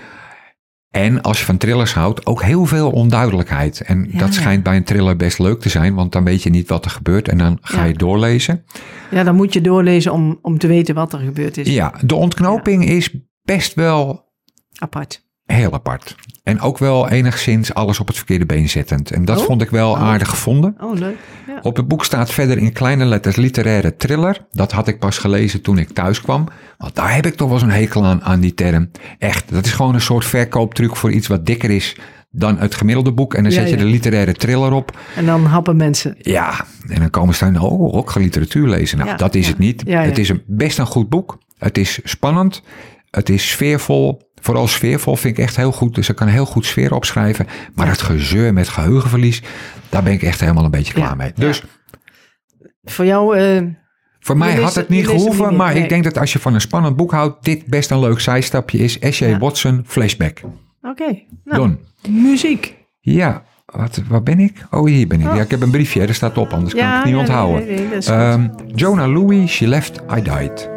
En 0.96 1.22
als 1.22 1.38
je 1.38 1.44
van 1.44 1.56
thrillers 1.56 1.94
houdt, 1.94 2.26
ook 2.26 2.42
heel 2.42 2.64
veel 2.66 2.90
onduidelijkheid. 2.90 3.80
En 3.80 4.08
Ja. 4.10 4.18
dat 4.18 4.34
schijnt 4.34 4.62
bij 4.62 4.76
een 4.76 4.84
thriller 4.84 5.16
best 5.16 5.38
leuk 5.38 5.60
te 5.60 5.68
zijn, 5.68 5.94
want 5.94 6.12
dan 6.12 6.24
weet 6.24 6.42
je 6.42 6.50
niet 6.50 6.68
wat 6.68 6.84
er 6.84 6.90
gebeurt 6.90 7.28
en 7.28 7.38
dan 7.38 7.58
ga 7.60 7.78
Ja. 7.80 7.84
je 7.84 7.94
doorlezen. 7.94 8.64
Ja, 9.10 9.22
dan 9.24 9.34
moet 9.36 9.52
je 9.52 9.60
doorlezen 9.60 10.12
om, 10.12 10.38
om 10.42 10.58
te 10.58 10.66
weten 10.66 10.94
wat 10.94 11.12
er 11.12 11.18
gebeurd 11.18 11.56
is. 11.56 11.68
Ja, 11.68 11.94
de 12.04 12.14
ontknoping 12.14 12.84
is 12.88 13.10
best 13.42 13.74
wel 13.74 14.24
Apart. 14.78 15.25
Heel 15.46 15.72
apart. 15.72 16.14
En 16.42 16.60
ook 16.60 16.78
wel 16.78 17.08
enigszins 17.08 17.74
alles 17.74 18.00
op 18.00 18.06
het 18.06 18.16
verkeerde 18.16 18.46
been 18.46 18.68
zettend. 18.68 19.10
En 19.10 19.24
dat 19.24 19.38
Oh. 19.38 19.44
vond 19.44 19.62
ik 19.62 19.70
wel 19.70 19.90
Oh. 19.90 20.02
aardig 20.02 20.28
gevonden. 20.28 20.74
Oh, 20.80 20.94
leuk. 20.98 21.16
Ja. 21.46 21.58
Op 21.62 21.76
het 21.76 21.88
boek 21.88 22.04
staat 22.04 22.30
verder 22.30 22.58
in 22.58 22.72
kleine 22.72 23.04
letters 23.04 23.36
literaire 23.36 23.96
thriller. 23.96 24.46
Dat 24.52 24.72
had 24.72 24.88
ik 24.88 24.98
pas 24.98 25.18
gelezen 25.18 25.62
toen 25.62 25.78
ik 25.78 25.88
thuis 25.90 26.20
kwam. 26.20 26.46
Want 26.78 26.94
daar 26.94 27.14
heb 27.14 27.26
ik 27.26 27.34
toch 27.34 27.48
wel 27.48 27.58
zo'n 27.58 27.70
hekel 27.70 28.04
aan, 28.04 28.22
aan 28.22 28.40
die 28.40 28.54
term. 28.54 28.90
Echt, 29.18 29.50
dat 29.52 29.64
is 29.66 29.72
gewoon 29.72 29.94
een 29.94 30.00
soort 30.00 30.24
verkooptruc 30.24 30.96
voor 30.96 31.10
iets 31.12 31.26
wat 31.26 31.46
dikker 31.46 31.70
is 31.70 31.96
dan 32.30 32.58
het 32.58 32.74
gemiddelde 32.74 33.12
boek. 33.12 33.34
En 33.34 33.42
dan 33.42 33.52
Ja, 33.52 33.58
zet 33.58 33.68
je 33.70 33.76
ja. 33.76 33.82
de 33.82 33.88
literaire 33.88 34.32
thriller 34.32 34.72
op. 34.72 34.98
En 35.16 35.26
dan 35.26 35.44
happen 35.44 35.76
mensen. 35.76 36.14
Ja, 36.18 36.64
en 36.88 37.00
dan 37.00 37.10
komen 37.10 37.34
ze 37.34 37.44
dan, 37.52 37.62
oh, 37.62 37.94
ook 37.94 38.10
ga 38.10 38.20
literatuur 38.20 38.68
lezen. 38.68 38.98
Nou, 38.98 39.16
dat 39.16 39.34
is 39.34 39.48
het 39.48 39.58
niet. 39.58 39.82
Het 39.86 40.18
is 40.18 40.28
een, 40.28 40.42
best 40.46 40.78
een 40.78 40.86
goed 40.86 41.08
boek. 41.08 41.38
Het 41.58 41.78
is 41.78 42.00
spannend. 42.04 42.62
Het 43.10 43.28
is 43.28 43.48
sfeervol. 43.50 44.24
Vooral 44.42 44.66
sfeervol 44.68 45.16
vind 45.16 45.38
ik 45.38 45.44
echt 45.44 45.56
heel 45.56 45.72
goed. 45.72 45.94
Dus 45.94 46.08
ik 46.08 46.16
kan 46.16 46.28
heel 46.28 46.46
goed 46.46 46.66
sfeer 46.66 46.94
opschrijven. 46.94 47.46
Maar 47.74 47.88
het 47.88 48.02
gezeur 48.02 48.52
met 48.52 48.68
geheugenverlies, 48.68 49.42
daar 49.88 50.02
ben 50.02 50.12
ik 50.12 50.22
echt 50.22 50.40
helemaal 50.40 50.64
een 50.64 50.70
beetje 50.70 50.92
klaar 50.92 51.16
mee. 51.16 51.32
ja. 51.34 51.46
Dus 51.46 51.62
Voor 52.84 53.04
jou, 53.04 53.36
eh, 53.38 53.62
voor 54.20 54.36
mij 54.36 54.54
had 54.54 54.74
het 54.74 54.88
niet 54.88 55.06
gehoeven. 55.06 55.56
maar 55.56 55.74
nee. 55.74 55.82
ik 55.82 55.88
denk 55.88 56.04
dat 56.04 56.18
als 56.18 56.32
je 56.32 56.38
van 56.38 56.54
een 56.54 56.60
spannend 56.60 56.96
boek 56.96 57.10
houdt, 57.12 57.44
dit 57.44 57.66
best 57.66 57.90
een 57.90 58.00
leuk 58.00 58.20
zijstapje 58.20 58.78
is. 58.78 58.98
S.J. 59.00 59.24
Ja. 59.24 59.38
Watson, 59.38 59.84
Flashback. 59.86 60.40
oké. 60.82 61.22
Nou, 61.44 61.60
Don. 61.60 61.78
muziek. 62.08 62.74
Ja, 63.00 63.44
wat, 63.66 64.02
waar 64.08 64.22
ben 64.22 64.40
ik? 64.40 64.66
Oh, 64.70 64.86
hier 64.86 65.06
ben 65.06 65.20
ik. 65.20 65.26
Ja, 65.34 65.40
ik 65.40 65.50
heb 65.50 65.62
een 65.62 65.70
briefje, 65.70 66.06
er 66.06 66.14
staat 66.14 66.38
op, 66.38 66.52
anders 66.52 66.74
kan 66.74 66.88
ik 66.88 66.94
het 66.94 67.04
niet 67.04 67.14
ja, 67.14 67.20
onthouden. 67.20 68.02
Ehm, 68.02 68.48
Jonah 68.74 69.12
Louis, 69.12 69.52
She 69.52 69.66
Left, 69.66 70.00
I 70.16 70.22
Died. 70.22 70.68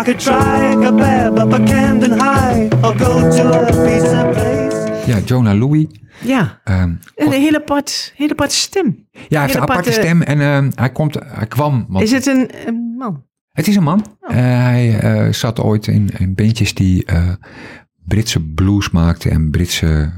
I 0.00 0.02
could 0.02 0.18
try 0.18 0.72
a 0.72 0.76
kebab 0.76 1.38
up 1.38 1.52
a 1.52 1.62
Camden 1.64 2.12
High 2.12 2.68
or 2.82 2.96
go 2.96 3.30
to 3.36 3.42
a 3.52 3.66
pizza 3.66 4.30
place. 4.32 5.02
Ja, 5.06 5.18
Jonah 5.18 5.58
Louis. 5.58 5.86
Ja, 6.20 6.60
ehm, 6.64 6.94
een 7.14 7.32
hele 7.32 7.56
apart, 7.56 8.12
hele 8.16 8.32
apart 8.32 8.52
stem. 8.52 9.08
ja, 9.10 9.20
hij 9.28 9.40
heeft 9.40 9.54
een 9.54 9.60
aparte 9.60 9.90
aparte- 9.90 9.92
stem 9.92 10.22
en 10.22 10.40
ehm, 10.40 10.70
hij, 10.74 10.92
komt, 10.92 11.16
hij 11.24 11.46
kwam. 11.46 11.86
Want 11.88 12.04
Is 12.04 12.10
het 12.10 12.26
een, 12.26 12.50
een 12.66 12.94
man? 12.98 13.24
Het 13.52 13.68
is 13.68 13.76
een 13.76 13.82
man. 13.82 14.06
Oh. 14.20 14.30
Eh, 14.30 14.36
hij 14.62 14.98
eh, 14.98 15.32
zat 15.32 15.60
ooit 15.60 15.86
in, 15.86 16.10
in 16.18 16.34
bandjes 16.34 16.74
die 16.74 17.04
eh, 17.04 17.28
Britse 18.04 18.40
blues 18.40 18.90
maakten 18.90 19.30
en 19.30 19.50
Britse 19.50 20.12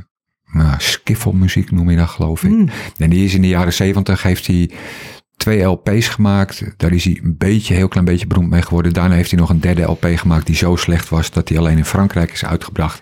nou, 0.53 0.75
skiffelmuziek 0.79 1.71
noem 1.71 1.91
je 1.91 1.97
dat 1.97 2.09
geloof 2.09 2.45
ik. 2.45 2.51
Hmm. 2.51 2.69
En 2.97 3.11
die 3.11 3.25
is 3.25 3.35
in 3.35 3.43
de 3.43 3.49
jaren 3.49 3.73
zeventig 3.73 4.23
heeft 4.23 4.47
hij 4.47 4.71
twee 5.43 5.63
LP's 5.63 6.09
gemaakt. 6.09 6.63
Daar 6.77 6.93
is 6.93 7.05
hij 7.05 7.21
een 7.23 7.35
beetje, 7.39 7.75
heel 7.75 7.89
klein 7.89 8.05
beetje 8.07 8.27
beroemd 8.27 8.51
mee 8.51 8.63
geworden. 8.63 8.93
Daarna 8.93 9.15
heeft 9.15 9.31
hij 9.31 9.41
nog 9.41 9.51
een 9.51 9.61
derde 9.61 9.83
LP 9.83 10.07
gemaakt 10.15 10.47
die 10.47 10.57
zo 10.57 10.77
slecht 10.77 11.09
was 11.09 11.31
dat 11.31 11.49
hij 11.49 11.59
alleen 11.59 11.77
in 11.77 11.85
Frankrijk 11.85 12.33
is 12.33 12.45
uitgebracht. 12.45 13.01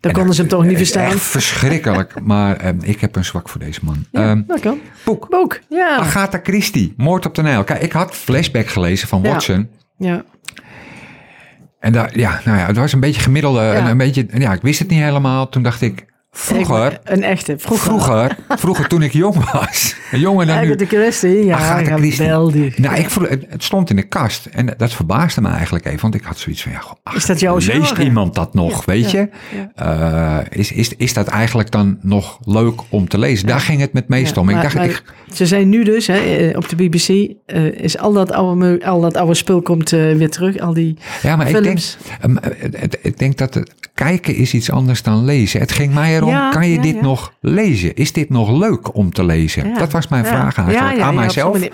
Dan 0.00 0.12
konden 0.12 0.34
ze 0.34 0.40
hem 0.40 0.50
toch 0.50 0.64
niet 0.64 0.76
verstaan. 0.76 1.04
Echt 1.04 1.20
verschrikkelijk. 1.22 2.20
maar 2.32 2.56
eh, 2.56 2.72
ik 2.80 3.00
heb 3.00 3.16
een 3.16 3.24
zwak 3.24 3.48
voor 3.48 3.60
deze 3.60 3.80
man. 3.82 4.04
Ja, 4.12 4.20
Ehm, 4.30 4.42
dat 4.46 4.60
kan. 4.60 4.78
boek. 5.04 5.26
Boek, 5.30 5.60
ja. 5.68 5.96
Agatha 5.96 6.40
Christie, 6.42 6.94
Moord 6.96 7.26
op 7.26 7.34
de 7.34 7.42
Nijl. 7.42 7.64
Kijk, 7.64 7.82
ik 7.82 7.92
had 7.92 8.14
Flashback 8.16 8.66
gelezen 8.68 9.08
van 9.08 9.22
Ja. 9.22 9.30
Watson. 9.30 9.68
ja. 9.98 10.24
En 11.80 11.92
daar, 11.92 12.18
ja, 12.18 12.40
nou 12.44 12.58
ja, 12.58 12.66
het 12.66 12.76
was 12.76 12.92
een 12.92 13.00
beetje 13.00 13.20
gemiddelde. 13.20 13.60
En 13.60 13.86
een 13.86 13.96
beetje, 13.96 14.26
ja, 14.32 14.52
ik 14.52 14.62
wist 14.62 14.78
het 14.78 14.88
niet 14.88 15.00
helemaal. 15.00 15.48
Toen 15.48 15.62
dacht 15.62 15.80
ik, 15.82 16.04
vroeger, 16.40 16.98
Een 17.04 17.22
echte. 17.22 17.54
Vroeger. 17.58 17.84
vroeger, 17.86 18.36
vroeger 18.48 18.88
toen 18.88 19.02
ik 19.02 19.12
jong 19.12 19.50
was. 19.52 19.96
Een 20.12 20.20
jongen 20.20 20.46
dan 20.46 20.60
nu. 20.60 20.74
Christie, 20.86 21.44
ja. 21.44 21.56
Agatha 21.56 21.96
Christie. 21.96 22.24
geweldig. 22.24 22.78
Nou, 22.78 22.96
ik 22.96 23.10
vroeg, 23.10 23.28
het, 23.28 23.46
stond 23.58 23.90
in 23.90 23.96
de 23.96 24.02
kast. 24.02 24.46
En 24.46 24.74
dat 24.76 24.92
verbaasde 24.92 25.40
me 25.40 25.48
eigenlijk 25.48 25.84
even. 25.84 26.00
Want 26.00 26.14
ik 26.14 26.22
had 26.22 26.38
zoiets 26.38 26.62
van, 26.62 26.72
ja, 26.72 26.78
goh, 26.78 26.92
ach, 27.02 27.14
Is 27.14 27.26
dat 27.26 27.40
jouw 27.40 27.56
leest 27.56 27.98
iemand 27.98 28.34
dat 28.34 28.54
nog, 28.54 28.70
Ja, 28.70 28.82
weet 28.92 29.10
ja, 29.10 29.28
je? 29.50 29.68
Eh, 29.74 30.38
is, 30.50 30.72
is, 30.72 30.94
is 30.96 31.12
dat 31.12 31.26
eigenlijk 31.26 31.70
dan 31.70 31.98
nog 32.02 32.38
leuk 32.44 32.80
om 32.88 33.08
te 33.08 33.18
lezen? 33.18 33.46
Daar 33.46 33.60
ging 33.60 33.80
het 33.80 33.92
met 33.92 34.08
om. 34.08 34.48
Ik 34.48 34.54
maar- 34.54 34.62
dacht, 34.62 34.74
maar 34.74 34.84
ik, 34.84 35.02
Ze 35.32 35.46
zijn 35.46 35.68
nu 35.68 35.84
dus, 35.84 36.06
hè, 36.06 36.18
eh, 36.18 36.56
op 36.56 36.68
de 36.68 36.76
BBC, 36.76 37.08
eh, 37.46 37.64
is 37.64 37.98
al 37.98 38.12
dat, 38.12 38.32
oude, 38.32 38.86
al 38.86 39.00
dat 39.00 39.16
oude 39.16 39.34
spul 39.34 39.62
komt 39.62 39.90
weer 39.90 40.30
terug. 40.30 40.58
Al 40.58 40.74
die 40.74 40.96
ja, 41.22 41.36
maar 41.36 41.48
ik 41.50 41.62
denk, 41.62 41.78
ehm, 42.20 42.36
ik 43.02 43.18
denk 43.18 43.38
dat 43.38 43.54
het 43.54 43.74
kijken 43.94 44.34
is 44.34 44.54
iets 44.54 44.70
anders 44.70 45.02
dan 45.02 45.24
lezen. 45.24 45.60
Het 45.60 45.72
ging 45.72 45.94
mij 45.94 46.14
erom, 46.16 46.27
Ja, 46.30 46.50
kan 46.50 46.68
je 46.68 46.74
ja, 46.74 46.82
dit 46.82 46.94
ja. 46.94 47.00
nog 47.00 47.32
lezen? 47.40 47.94
Is 47.94 48.12
dit 48.12 48.30
nog 48.30 48.50
leuk 48.50 48.94
om 48.94 49.12
te 49.12 49.24
lezen? 49.24 49.74
Dat 49.74 49.92
was 49.92 50.08
mijn 50.08 50.24
vraag 50.24 50.56
eigenlijk 50.58 51.00
aan 51.00 51.14
mijzelf. 51.14 51.68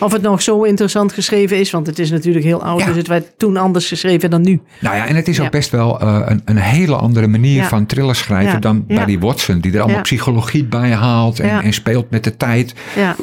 Of 0.00 0.12
het 0.12 0.22
nog 0.22 0.42
zo 0.42 0.62
interessant 0.62 1.12
geschreven 1.12 1.58
is, 1.58 1.70
want 1.70 1.86
het 1.86 1.98
is 1.98 2.10
natuurlijk 2.10 2.44
heel 2.44 2.62
oud. 2.62 2.84
Dus 2.84 2.96
het 2.96 3.06
werd 3.06 3.38
toen 3.38 3.56
anders 3.56 3.88
geschreven 3.88 4.30
dan 4.30 4.42
nu. 4.42 4.60
Nou 4.80 4.96
ja, 4.96 5.06
en 5.06 5.16
het 5.16 5.28
is 5.28 5.40
ook 5.40 5.50
best 5.50 5.70
wel 5.70 6.00
eh, 6.00 6.22
een, 6.24 6.42
een 6.44 6.56
hele 6.56 6.96
andere 6.96 7.26
manier 7.26 7.64
van 7.64 7.86
thrillers 7.86 8.18
schrijven 8.18 8.60
dan 8.60 8.84
bij 8.86 9.04
die 9.04 9.18
Watson, 9.18 9.60
die 9.60 9.72
er 9.72 9.80
allemaal 9.80 10.02
psychologie 10.02 10.64
bij 10.64 10.92
haalt 10.92 11.40
en, 11.40 11.62
en 11.62 11.72
speelt 11.72 12.10
met 12.10 12.24
de 12.24 12.36
tijd. 12.36 12.74
Ja, 12.96 13.16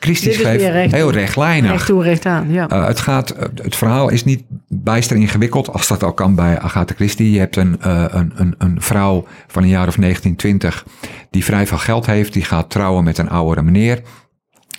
Christie 0.00 0.32
schreef 0.32 0.62
recht 0.62 0.92
heel 0.92 1.10
rechtlijnig. 1.10 1.70
recht 1.70 1.86
toe, 1.86 2.02
recht 2.02 2.26
aan. 2.26 2.52
Ja. 2.52 2.68
Eh, 2.68 2.86
het, 2.86 3.00
gaat, 3.00 3.30
eh, 3.30 3.48
het 3.54 3.76
verhaal 3.76 4.08
is 4.08 4.24
niet 4.24 4.42
bijster 4.68 5.16
ingewikkeld, 5.16 5.72
als 5.72 5.88
dat 5.88 6.02
al 6.02 6.12
kan 6.12 6.34
bij 6.34 6.58
Agatha 6.58 6.94
Christie. 6.94 7.30
Je 7.30 7.38
hebt 7.38 7.56
een, 7.56 7.80
eh, 7.80 8.04
een, 8.08 8.32
een, 8.34 8.54
een 8.58 8.82
vrouw 8.82 9.26
van 9.46 9.62
een 9.62 9.68
jaar 9.68 9.88
of 9.88 9.96
1920 9.96 10.86
die 11.30 11.44
vrij 11.44 11.66
veel 11.66 11.78
geld 11.78 12.06
heeft. 12.06 12.32
Die 12.32 12.44
gaat 12.44 12.70
trouwen 12.70 13.04
met 13.04 13.18
een 13.18 13.28
oudere 13.28 13.62
meneer. 13.62 14.00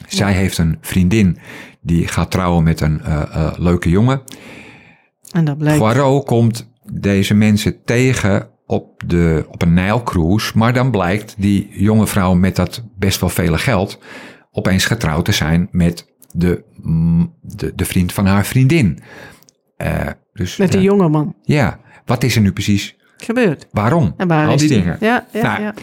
Zij 0.07 0.33
heeft 0.33 0.57
een 0.57 0.77
vriendin 0.81 1.38
die 1.81 2.07
gaat 2.07 2.31
trouwen 2.31 2.63
met 2.63 2.81
een 2.81 3.01
leuke 3.57 3.89
jongen. 3.89 4.21
En 5.31 5.45
dat 5.45 5.57
blijkt. 5.57 5.79
Poirot 5.79 6.25
komt 6.25 6.69
deze 6.91 7.33
mensen 7.33 7.83
tegen 7.86 8.47
op, 8.65 9.03
de, 9.05 9.45
op 9.50 9.62
een 9.62 9.74
Nijlcruise. 9.74 10.51
Maar 10.57 10.74
dan 10.74 10.91
blijkt 10.91 11.36
die 11.38 11.67
jonge 11.71 12.07
vrouw 12.07 12.33
met 12.33 12.55
dat 12.55 12.83
best 12.97 13.19
wel 13.19 13.29
vele 13.29 13.57
geld 13.57 14.00
opeens 14.57 14.85
getrouwd 14.85 15.25
te 15.25 15.31
zijn 15.31 15.67
met 15.71 16.05
de, 16.31 16.63
mm, 16.81 17.33
de, 17.41 17.71
de 17.75 17.85
vriend 17.85 18.13
van 18.13 18.25
haar 18.25 18.45
vriendin. 18.45 18.99
Eh, 19.77 20.07
dus, 20.33 20.57
Met 20.57 20.71
die 20.71 20.81
ja, 20.81 20.85
jongeman. 20.85 21.35
Ja, 21.43 21.79
wat 22.05 22.23
is 22.23 22.35
er 22.35 22.41
nu 22.41 22.51
precies? 22.51 22.95
Gebeurd. 23.17 23.67
Waarom? 23.71 24.13
En 24.17 24.27
waar 24.27 24.47
Al 24.47 24.57
die 24.57 24.67
die? 24.67 24.77
dingen. 24.77 24.97
Ja, 24.99 25.25
ja, 25.33 25.41
Nou, 25.41 25.61
ja. 25.61 25.73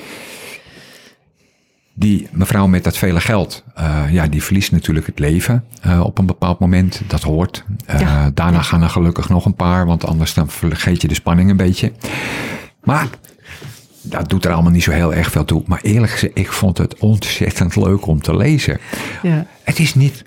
Die 1.96 2.28
mevrouw 2.32 2.66
met 2.66 2.84
dat 2.84 2.96
vele 2.96 3.20
geld, 3.20 3.64
eh, 3.74 4.04
ja, 4.10 4.26
die 4.26 4.42
verliest 4.42 4.72
natuurlijk 4.72 5.06
het 5.06 5.18
leven 5.18 5.64
eh, 5.82 6.00
op 6.04 6.18
een 6.18 6.26
bepaald 6.26 6.58
moment. 6.58 7.00
Dat 7.06 7.22
hoort. 7.22 7.64
Eh, 7.86 8.00
Ja. 8.00 8.30
Daarna 8.34 8.62
gaan 8.62 8.82
er 8.82 8.88
gelukkig 8.88 9.28
nog 9.28 9.44
een 9.44 9.54
paar, 9.54 9.86
want 9.86 10.04
anders 10.06 10.34
dan 10.34 10.48
vergeet 10.48 11.02
je 11.02 11.08
de 11.08 11.14
spanning 11.14 11.50
een 11.50 11.56
beetje. 11.56 11.92
Maar 12.82 13.08
dat 14.04 14.28
doet 14.28 14.44
er 14.44 14.52
allemaal 14.52 14.72
niet 14.72 14.82
zo 14.82 14.90
heel 14.90 15.14
erg 15.14 15.30
veel 15.30 15.44
toe. 15.44 15.62
Maar 15.66 15.80
eerlijk 15.82 16.12
gezegd, 16.12 16.38
ik 16.38 16.52
vond 16.52 16.78
het 16.78 16.98
ontzettend 16.98 17.76
leuk 17.76 18.06
om 18.06 18.20
te 18.22 18.36
lezen. 18.36 18.78
ja. 19.22 19.46
Het 19.62 19.78
is 19.78 19.94
niet, 19.94 20.22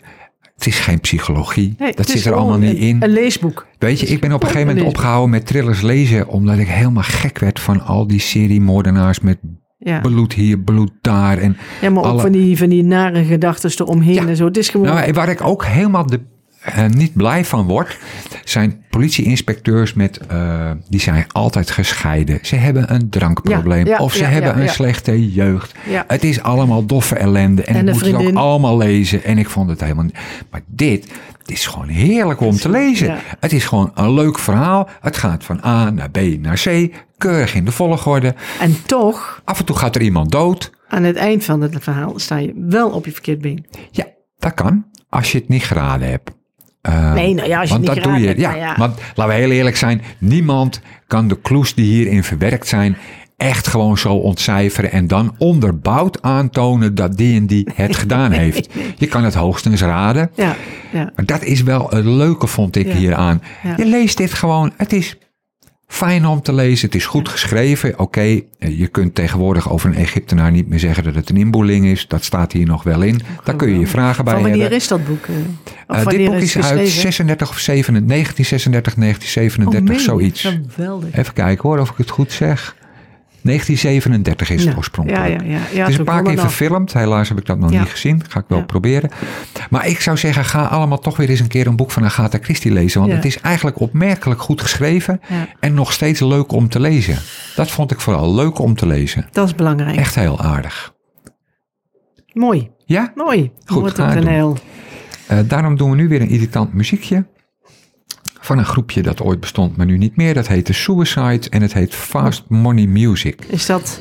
het 0.56 0.68
is 0.68 0.80
geen 0.80 1.00
psychologie. 1.00 1.76
Nee, 1.78 1.94
dat 1.94 2.10
zit 2.10 2.26
er 2.26 2.34
allemaal 2.34 2.58
niet 2.58 2.78
in. 2.78 3.02
Een 3.04 3.10
leesboek. 3.10 3.68
Weet 3.80 4.00
je, 4.00 4.06
ik 4.06 4.20
ben 4.22 4.32
op 4.34 4.42
een 4.44 4.48
gegeven 4.50 4.68
moment 4.68 4.88
opgehouden 4.88 5.30
met 5.30 5.46
thrillers 5.46 5.82
lezen, 5.82 6.28
omdat 6.28 6.58
ik 6.58 6.68
helemaal 6.68 7.04
gek 7.04 7.40
werd 7.40 7.60
van 7.60 7.82
al 7.82 8.08
die 8.08 8.20
seriemoordenaars 8.20 9.20
met 9.20 9.38
Ja. 9.80 10.00
bloed 10.00 10.34
hier, 10.34 10.60
bloed 10.60 10.92
daar. 11.02 11.38
En 11.38 11.58
Ja, 11.82 11.90
maar 11.90 12.04
ook 12.04 12.22
van 12.22 12.32
die, 12.32 12.58
van 12.58 12.70
die 12.70 12.84
nare 12.84 13.24
gedachten 13.24 13.72
eromheen 13.78 14.14
Ja. 14.14 14.28
en 14.28 14.36
zo. 14.36 14.46
Het 14.46 14.58
is 14.58 14.70
gewoon... 14.70 14.88
Nou, 14.88 15.14
waar 15.14 15.30
ik 15.30 15.42
ook 15.44 15.66
helemaal 15.66 16.06
de, 16.06 16.20
eh, 16.62 16.86
niet 16.88 17.14
blij 17.14 17.46
van 17.46 17.66
word, 17.66 17.98
zijn 18.50 18.84
politieinspecteurs 18.89 19.94
met, 19.94 20.18
eh, 20.27 20.72
die 20.89 21.00
zijn 21.00 21.25
altijd 21.32 21.72
gescheiden. 21.72 22.39
Ze 22.42 22.56
hebben 22.56 22.94
een 22.94 23.10
drankprobleem 23.10 23.86
Ja, 23.86 23.92
ja, 23.92 23.98
of 24.04 24.13
ze 24.13 24.20
ja, 24.24 24.30
hebben 24.30 24.62
een 24.62 24.70
slechte 24.70 25.32
jeugd. 25.34 25.74
Het 26.08 26.24
is 26.24 26.42
allemaal 26.42 26.86
doffe 26.86 27.16
ellende 27.16 27.63
en, 27.63 27.75
En 27.75 27.88
ik 27.88 27.94
moet 27.94 28.01
het 28.01 28.10
ook 28.10 28.16
vriendin. 28.16 28.38
allemaal 28.38 28.77
lezen. 28.77 29.24
En 29.24 29.38
ik 29.38 29.50
vond 29.50 29.70
het 29.70 29.82
helemaal. 29.82 30.06
Maar 30.51 30.62
dit, 30.68 31.12
het 31.39 31.51
is 31.51 31.66
gewoon 31.66 31.88
heerlijk 31.88 32.39
om 32.39 32.56
te 32.56 32.70
lezen. 32.70 33.08
Ja. 33.08 33.18
Het 33.39 33.54
is 33.54 33.66
gewoon 33.66 33.92
een 33.96 34.13
leuk 34.13 34.39
verhaal. 34.39 34.89
Het 35.01 35.18
gaat 35.18 35.44
van 35.44 35.60
A 35.66 35.89
naar 35.89 36.10
B 36.12 36.20
naar 36.39 36.62
C, 36.63 36.94
keurig 37.18 37.56
in 37.56 37.66
de 37.66 37.72
volgorde. 37.72 38.36
En 38.60 38.75
toch, 38.86 39.42
Af 39.46 39.60
en 39.60 39.66
toe 39.66 39.75
gaat 39.75 39.96
er 39.96 40.01
iemand 40.01 40.32
dood. 40.32 40.72
aan 40.88 41.04
het 41.04 41.16
eind 41.16 41.44
van 41.44 41.62
het 41.62 41.75
verhaal 41.80 42.20
sta 42.20 42.38
je 42.38 42.54
wel 42.56 42.89
op 42.89 43.06
je 43.06 43.12
verkeerd 43.12 43.42
been. 43.42 43.66
Ja, 43.92 44.06
dat 44.39 44.54
kan. 44.54 44.86
Als 45.10 45.32
je 45.32 45.38
het 45.38 45.48
niet 45.48 45.63
geraden 45.63 46.10
hebt. 46.10 46.32
Eh, 46.88 47.13
Nee, 47.13 47.34
nou 47.34 47.48
ja, 47.48 47.60
als 47.60 47.70
je 47.70 47.75
want 47.75 47.88
het 47.88 48.03
dat 48.03 48.06
niet 48.06 48.24
doe 48.24 48.27
je. 48.36 48.39
Ja, 48.39 48.50
nou 48.50 48.62
ja. 48.62 48.75
want 48.77 49.00
laten 49.15 49.34
we 49.36 49.39
heel 49.41 49.51
eerlijk 49.51 49.75
zijn. 49.77 50.01
Niemand 50.17 50.82
kan 51.08 51.27
de 51.27 51.41
clues 51.41 51.74
die 51.74 51.86
hierin 51.86 52.24
verwerkt 52.24 52.67
zijn 52.67 52.98
echt 53.38 53.67
gewoon 53.67 53.98
zo 53.98 54.13
ontcijferen 54.13 54.91
en 54.91 55.08
dan 55.08 55.36
onderbouwd 55.38 56.22
aantonen 56.22 56.96
dat 56.96 57.17
die 57.17 57.36
en 57.36 57.46
die 57.48 57.70
het 57.74 57.96
gedaan 58.03 58.32
heeft. 58.32 58.70
Je 58.98 59.08
kan 59.08 59.24
het 59.24 59.34
hoogstens 59.34 59.82
raden. 59.82 60.29
Ja, 60.36 60.56
ja. 60.91 61.12
Maar 61.15 61.25
dat 61.25 61.44
is 61.44 61.63
wel 61.63 61.88
het 61.89 62.06
leuke, 62.06 62.48
vond 62.48 62.75
ik 62.75 62.91
hieraan. 62.91 63.41
Je 63.77 63.86
leest 63.86 64.17
dit 64.17 64.34
gewoon. 64.34 64.74
Het 64.77 64.94
is 64.94 65.17
fijn 65.88 66.25
om 66.25 66.41
te 66.41 66.53
lezen. 66.53 66.86
Het 66.86 66.96
is 66.96 67.06
goed 67.06 67.29
geschreven. 67.29 68.00
Oké, 68.00 68.20
eh, 68.22 68.79
je 68.79 68.88
kunt 68.88 69.15
tegenwoordig 69.15 69.70
over 69.72 69.89
een 69.89 69.96
Egyptenaar 69.96 70.51
niet 70.51 70.67
meer 70.67 70.79
zeggen 70.79 71.03
dat 71.03 71.15
het 71.15 71.29
een 71.29 71.38
inboeling 71.38 71.86
is. 71.86 72.08
Dat 72.08 72.24
staat 72.24 72.51
hier 72.51 72.65
nog 72.65 72.84
wel 72.84 73.01
in. 73.01 73.22
Daar 73.44 73.56
kun 73.56 73.70
je 73.70 73.79
je 73.79 73.88
vragen 73.88 74.24
bij 74.24 74.34
Van 74.34 74.41
wanneer 74.41 74.62
hebben. 74.62 74.77
is 74.79 74.88
dat 74.88 75.06
boek? 75.08 75.25
Eh, 75.88 76.08
dit 76.08 76.25
boek 76.25 76.36
is 76.36 76.56
uit 76.56 76.65
geschreven? 76.65 76.88
36 77.01 77.50
of 77.50 77.60
37, 77.60 78.08
1936, 78.08 78.94
Oh, 78.94 79.00
1937, 79.00 79.84
meen 79.84 79.98
je? 79.98 80.03
zoiets. 80.03 80.74
Geweldig. 80.74 81.15
Even 81.15 81.34
kijken 81.34 81.70
hoor, 81.70 81.79
of 81.79 81.89
ik 81.89 81.98
het 81.98 82.10
goed 82.10 82.32
zeg. 82.32 82.75
1937 83.48 84.50
is 84.50 84.66
het 84.66 84.77
oorspronkelijk. 84.77 85.27
Ja, 85.27 85.34
ja, 85.34 85.44
ja. 85.44 85.60
Ja, 85.74 85.80
het 85.80 85.89
is 85.89 85.98
een 85.98 86.06
paar 86.06 86.24
keer 86.24 86.39
verfilmd. 86.39 86.94
Helaas 86.94 87.30
heb 87.30 87.38
ik 87.38 87.46
dat 87.46 87.60
nog 87.60 87.70
niet 87.70 87.89
gezien. 87.89 88.22
Ga 88.30 88.39
ik 88.39 88.46
wel 88.48 88.66
proberen. 88.66 89.10
Maar 89.70 89.88
ik 89.88 90.01
zou 90.01 90.18
zeggen, 90.18 90.46
ga 90.46 90.66
allemaal 90.66 91.00
toch 91.00 91.18
weer 91.18 91.30
eens 91.30 91.39
een 91.39 91.48
keer 91.48 91.68
een 91.68 91.75
boek 91.75 91.92
van 91.92 92.04
Agatha 92.04 92.38
Christie 92.42 92.72
lezen. 92.72 93.01
Want 93.01 93.13
het 93.13 93.25
is 93.25 93.39
eigenlijk 93.42 93.80
opmerkelijk 93.80 94.42
goed 94.42 94.62
geschreven. 94.62 95.22
En 95.60 95.74
nog 95.74 95.94
steeds 95.94 96.20
leuk 96.20 96.51
om 96.51 96.70
te 96.70 96.80
lezen. 96.80 97.18
Dat 97.56 97.72
vond 97.72 97.92
ik 97.92 98.00
vooral 98.00 98.36
leuk 98.36 98.60
om 98.60 98.75
te 98.75 98.88
lezen. 98.88 99.27
Dat 99.32 99.48
is 99.48 99.56
belangrijk. 99.56 99.98
Echt 99.98 100.16
heel 100.16 100.39
aardig. 100.42 100.94
Mooi. 102.34 102.70
Ja? 102.86 103.12
Mooi. 103.16 103.51
Goed, 103.66 103.80
Wordt 103.80 103.96
ga 103.96 104.04
ook 104.04 104.10
het 104.10 104.18
een 104.18 104.24
doen. 104.24 104.34
heel... 104.34 104.58
Eh, 105.27 105.39
daarom 105.46 105.77
doen 105.77 105.89
we 105.89 105.96
nu 105.96 106.08
weer 106.08 106.22
een 106.22 106.30
irritant 106.30 106.74
muziekje. 106.74 107.25
Van 108.48 108.58
een 108.58 108.66
groepje 108.66 109.01
dat 109.01 109.22
ooit 109.22 109.39
bestond, 109.39 109.77
maar 109.77 109.86
nu 109.86 109.98
niet 109.98 110.16
meer. 110.16 110.34
Dat 110.34 110.48
heette 110.48 110.74
Suicide 110.74 111.50
en 111.50 111.62
het 111.62 111.74
heet 111.74 111.96
Fast 111.96 112.44
Money 112.48 112.86
Music. 112.86 113.46
Is 113.48 113.66
dat... 113.66 114.00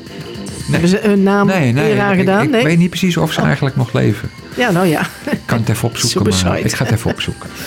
Hebben 0.71 0.89
ze 0.89 1.03
een 1.03 1.23
naam 1.23 1.47
Nee, 1.47 1.71
nee, 1.71 1.91
ik, 1.91 2.17
gedaan? 2.17 2.43
ik 2.43 2.49
nee? 2.49 2.63
weet 2.63 2.77
niet 2.77 2.89
precies 2.89 3.17
of 3.17 3.33
ze 3.33 3.41
eigenlijk 3.41 3.75
nog 3.75 3.93
leven. 3.93 4.29
Ja, 4.57 4.71
nou 4.71 4.85
ja. 4.87 5.01
Ik 5.31 5.39
kan 5.45 5.59
het 5.59 5.69
even 5.69 5.87
opzoeken, 5.87 6.33
maar 6.43 6.59
ik 6.59 6.73
ga 6.73 6.83
het 6.83 6.93
even 6.93 7.11
opzoeken. 7.11 7.49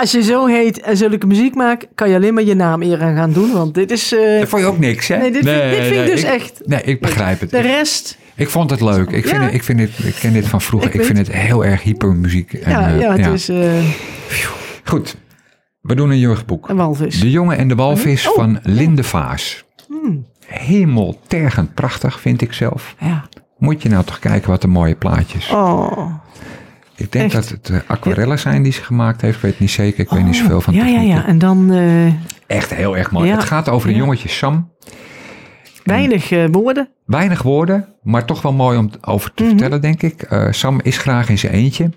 Als 0.00 0.10
je 0.10 0.22
zo 0.22 0.46
heet 0.46 0.80
en 0.80 0.96
zulke 0.96 1.26
muziek 1.26 1.54
maakt, 1.54 1.86
kan 1.94 2.08
je 2.08 2.14
alleen 2.14 2.34
maar 2.34 2.42
je 2.42 2.54
naam 2.54 2.82
eer 2.82 3.02
aan 3.02 3.16
gaan 3.16 3.32
doen. 3.32 3.52
Want 3.52 3.74
dit 3.74 3.90
is... 3.90 4.12
eh, 4.14 4.38
Dat 4.40 4.48
vond 4.48 4.62
je 4.62 4.68
ook 4.68 4.78
niks, 4.78 5.08
hè? 5.08 5.16
Nee, 5.18 5.30
dit 5.32 5.44
vind- 5.48 5.70
dit 5.70 5.84
vind 5.84 6.06
ik 6.06 6.12
dus 6.14 6.22
echt- 6.22 6.60
Nee, 6.64 6.82
ik 6.82 7.00
begrijp 7.00 7.40
het. 7.40 7.50
de 7.50 7.60
rest... 7.60 8.18
Ik 8.34 8.48
vond 8.48 8.70
het 8.70 8.80
leuk. 8.80 9.10
Ik, 9.10 9.26
vind, 9.26 9.36
Ja. 9.36 9.42
het- 9.42 9.54
ik, 9.54 9.62
vind 9.62 9.80
het, 9.80 9.90
ik 10.04 10.14
ken 10.14 10.32
dit 10.32 10.48
van 10.48 10.60
vroeger. 10.60 10.88
Ik 10.94 10.94
Ik, 11.00 11.04
vind 11.06 11.18
het 11.18 11.32
heel 11.32 11.64
erg 11.64 11.82
hypermuziek. 11.82 12.52
En, 12.52 12.70
Ja, 12.70 12.88
eh, 12.92 13.00
ja, 13.00 13.16
het 13.16 13.26
is 13.32 13.48
eh, 13.48 13.84
Goed, 14.84 15.16
we 15.80 15.94
doen 15.94 16.10
een 16.10 16.18
jeugdboek. 16.18 16.68
een 16.68 16.76
walvis. 16.76 17.20
De 17.20 17.30
jongen 17.30 17.56
en 17.56 17.68
de 17.68 17.74
walvis 17.74 18.28
Oh. 18.28 18.34
van 18.34 18.58
Linde 18.62 19.02
Vaas. 19.04 19.64
Hemeltergend 20.46 21.74
prachtig, 21.74 22.20
vind 22.20 22.42
ik 22.42 22.52
zelf. 22.52 22.94
Ja. 23.00 23.24
Moet 23.58 23.82
je 23.82 23.88
nou 23.88 24.04
toch 24.04 24.18
kijken 24.18 24.50
wat 24.50 24.62
een 24.64 24.70
mooie 24.70 24.94
plaatjes. 24.94 25.48
Oh. 25.50 26.14
Ik 26.96 27.12
denk 27.12 27.24
echt. 27.24 27.34
dat 27.34 27.48
het 27.48 27.68
eh, 27.70 27.78
aquarellen 27.86 28.38
zijn 28.38 28.62
die 28.62 28.72
ze 28.72 28.82
gemaakt 28.82 29.20
heeft. 29.20 29.36
Ik 29.36 29.42
weet 29.42 29.60
niet 29.60 29.70
zeker. 29.70 30.00
Ik 30.00 30.10
weet 30.10 30.24
niet 30.24 30.34
Oh, 30.34 30.40
zoveel 30.40 30.60
van 30.60 30.74
Ja, 30.74 30.84
ja, 30.84 30.92
technieken. 30.92 31.16
ja. 31.16 31.26
En 31.26 31.38
dan 31.38 31.72
eh, 31.72 32.06
Echt 32.46 32.74
heel 32.74 32.96
erg 32.96 33.10
mooi. 33.10 33.28
Ja. 33.28 33.34
Het 33.34 33.44
gaat 33.44 33.68
over 33.68 33.88
een 33.88 33.94
Ja. 33.94 34.00
jongetje 34.00 34.28
Sam. 34.28 34.72
weinig 35.84 36.30
eh, 36.30 36.44
woorden. 36.50 36.88
Weinig 37.04 37.42
woorden, 37.42 37.88
maar 38.02 38.24
toch 38.24 38.42
wel 38.42 38.52
mooi 38.52 38.78
om 38.78 38.90
over 39.00 39.34
te 39.34 39.44
vertellen, 39.44 39.80
denk 39.80 40.02
ik. 40.02 40.28
Sam 40.50 40.80
is 40.82 40.98
graag 40.98 41.28
in 41.28 41.38
zijn 41.38 41.52
eentje. 41.52 41.90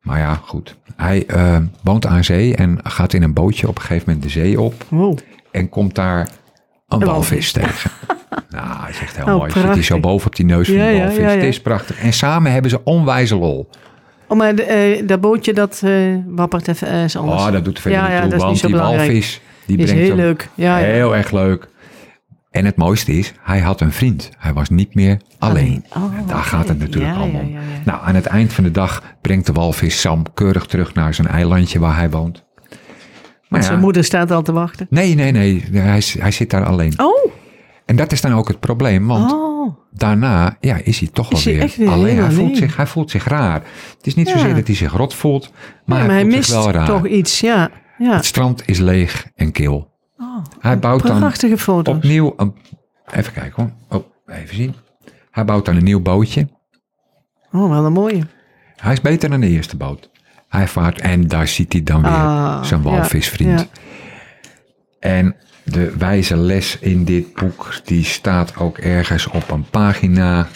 Maar 0.00 0.18
ja, 0.18 0.34
goed. 0.34 0.76
Hij 0.96 1.26
woont 1.82 2.06
aan 2.06 2.24
zee 2.24 2.56
en 2.56 2.78
gaat 2.82 3.12
in 3.12 3.22
een 3.22 3.32
bootje 3.32 3.68
op 3.68 3.76
een 3.76 3.82
gegeven 3.82 4.04
moment 4.06 4.22
de 4.24 4.30
zee 4.30 4.60
op. 4.60 4.84
Wow. 4.88 5.18
En 5.50 5.68
komt 5.68 5.94
daar 5.94 6.18
een 6.88 7.00
Een 7.00 7.06
walvis 7.06 7.52
tegen. 7.52 7.90
nou, 8.54 8.68
dat 8.80 8.88
is 8.88 9.00
echt 9.00 9.16
heel 9.16 9.24
Oh, 9.26 9.36
mooi. 9.38 9.50
Zit 9.50 9.62
hij 9.62 9.72
zo 9.72 9.74
prachtig. 9.74 10.00
boven 10.00 10.26
op 10.26 10.36
die 10.36 10.44
neus 10.46 10.66
van 10.68 10.76
Ja, 10.76 10.88
ja, 10.88 10.98
walvis. 10.98 11.16
ja, 11.16 11.22
ja. 11.30 11.34
Het 11.34 11.42
is 11.44 11.60
prachtig. 11.60 11.98
En 11.98 12.12
samen 12.12 12.52
hebben 12.52 12.70
ze 12.70 12.84
onwijze 12.84 13.36
lol. 13.36 13.68
Oh, 14.28 14.38
maar 14.38 14.54
de, 14.54 14.62
eh, 14.62 15.06
dat 15.06 15.20
bootje 15.20 15.52
dat 15.52 15.80
eh, 15.84 15.92
wappert 16.26 16.68
even 16.68 16.88
is 16.88 17.16
anders. 17.16 17.42
Oh, 17.42 17.52
dat 17.52 17.64
doet 17.64 17.76
er 17.76 17.82
verder 17.82 18.00
Ja, 18.00 18.20
niet 18.20 18.30
toe. 18.30 18.38
want 18.38 18.60
die 18.60 18.70
belangrijk. 18.70 19.06
walvis, 19.08 19.40
die 19.66 19.76
is 19.78 19.84
brengt 19.84 20.02
heel 20.02 20.16
leuk. 20.16 20.48
Ja, 20.54 20.76
heel 20.76 21.16
erg 21.16 21.30
leuk. 21.30 21.68
En 22.50 22.64
het 22.64 22.76
mooiste 22.76 23.12
is, 23.12 23.32
hij 23.42 23.60
had 23.60 23.80
een 23.80 23.92
vriend. 23.92 24.30
Hij 24.38 24.52
was 24.52 24.68
niet 24.68 24.94
meer 24.94 25.18
alleen. 25.38 25.84
Alleen. 25.88 26.10
Oh, 26.20 26.28
daar 26.28 26.42
gaat 26.42 26.68
het 26.68 26.78
natuurlijk 26.78 27.16
allemaal 27.16 27.40
om. 27.40 27.56
Nou, 27.84 27.98
aan 28.04 28.14
het 28.14 28.26
eind 28.26 28.52
van 28.52 28.64
de 28.64 28.70
dag 28.70 29.02
brengt 29.20 29.46
de 29.46 29.52
walvis 29.52 30.00
Sam 30.00 30.22
keurig 30.34 30.66
terug 30.66 30.94
naar 30.94 31.14
zijn 31.14 31.28
eilandje 31.28 31.78
waar 31.78 31.96
hij 31.96 32.10
woont. 32.10 32.44
Maar 33.48 33.62
Zijn 33.62 33.80
moeder 33.80 34.04
staat 34.04 34.30
al 34.30 34.42
te 34.42 34.52
wachten. 34.52 34.86
nee, 34.90 35.14
nee, 35.14 35.32
nee. 35.32 35.64
Hij, 35.72 36.02
hij 36.18 36.30
zit 36.30 36.50
daar 36.50 36.64
alleen. 36.64 36.92
Oh, 36.96 37.32
En 37.86 37.96
dat 37.96 38.12
is 38.12 38.20
dan 38.20 38.32
ook 38.32 38.48
het 38.48 38.60
probleem, 38.60 39.06
want 39.06 39.32
oh. 39.32 39.74
daarna 39.90 40.56
ja, 40.60 40.76
is 40.82 40.98
hij 40.98 41.08
toch 41.12 41.28
wel 41.30 41.40
hij 41.54 41.72
weer, 41.76 41.88
alleen. 41.90 42.18
Hij 42.18 42.30
voelt, 42.30 42.56
zich, 42.56 42.76
hij 42.76 42.86
voelt 42.86 43.10
zich 43.10 43.24
raar. 43.24 43.62
Het 43.96 44.06
is 44.06 44.14
niet 44.14 44.28
Ja. 44.28 44.32
zozeer 44.38 44.54
dat 44.54 44.66
hij 44.66 44.76
zich 44.76 44.92
rot 44.92 45.14
voelt, 45.14 45.52
maar, 45.84 45.98
Ja, 45.98 46.04
hij 46.04 46.06
maar 46.06 46.14
hij 46.14 46.20
voelt 46.24 46.34
mist 46.36 46.48
zich 46.50 46.62
wel 46.62 46.70
raar. 46.72 46.86
toch 46.86 47.06
iets, 47.06 47.40
ja. 47.40 47.70
ja. 47.98 48.14
Het 48.14 48.24
strand 48.24 48.62
is 48.68 48.78
leeg 48.78 49.26
en 49.34 49.52
kil. 49.52 49.92
Oh, 50.18 50.44
Hij 50.60 50.78
bouwt 50.78 51.06
dan 51.06 51.18
prachtige 51.18 51.58
foto's. 51.58 51.96
opnieuw 51.96 52.34
een... 52.36 52.54
Even 53.14 53.32
kijken 53.32 53.74
hoor. 53.88 53.98
Oh, 54.00 54.34
even 54.36 54.56
zien. 54.56 54.74
Hij 55.30 55.44
bouwt 55.44 55.64
dan 55.64 55.76
een 55.76 55.84
nieuw 55.84 56.00
bootje. 56.00 56.48
Oh, 57.52 57.70
wel 57.70 57.84
een 57.84 57.92
mooie. 57.92 58.22
Hij 58.76 58.92
is 58.92 59.00
beter 59.00 59.30
dan 59.30 59.40
de 59.40 59.48
eerste 59.48 59.76
boot. 59.76 60.10
Hij 60.48 60.68
vaart 60.68 61.00
en 61.00 61.26
daar 61.28 61.48
ziet 61.48 61.72
hij 61.72 61.82
dan 61.82 62.02
weer 62.02 62.10
Ah, 62.10 62.62
zijn 62.62 62.82
walvisvriend. 62.82 63.68
En 65.00 65.36
De 65.64 65.92
wijze 65.98 66.36
les 66.36 66.78
in 66.80 67.04
dit 67.04 67.34
boek, 67.34 67.74
die 67.84 68.04
staat 68.04 68.56
ook 68.56 68.78
ergens 68.78 69.26
op 69.26 69.50
een 69.50 69.64
pagina. 69.70 70.48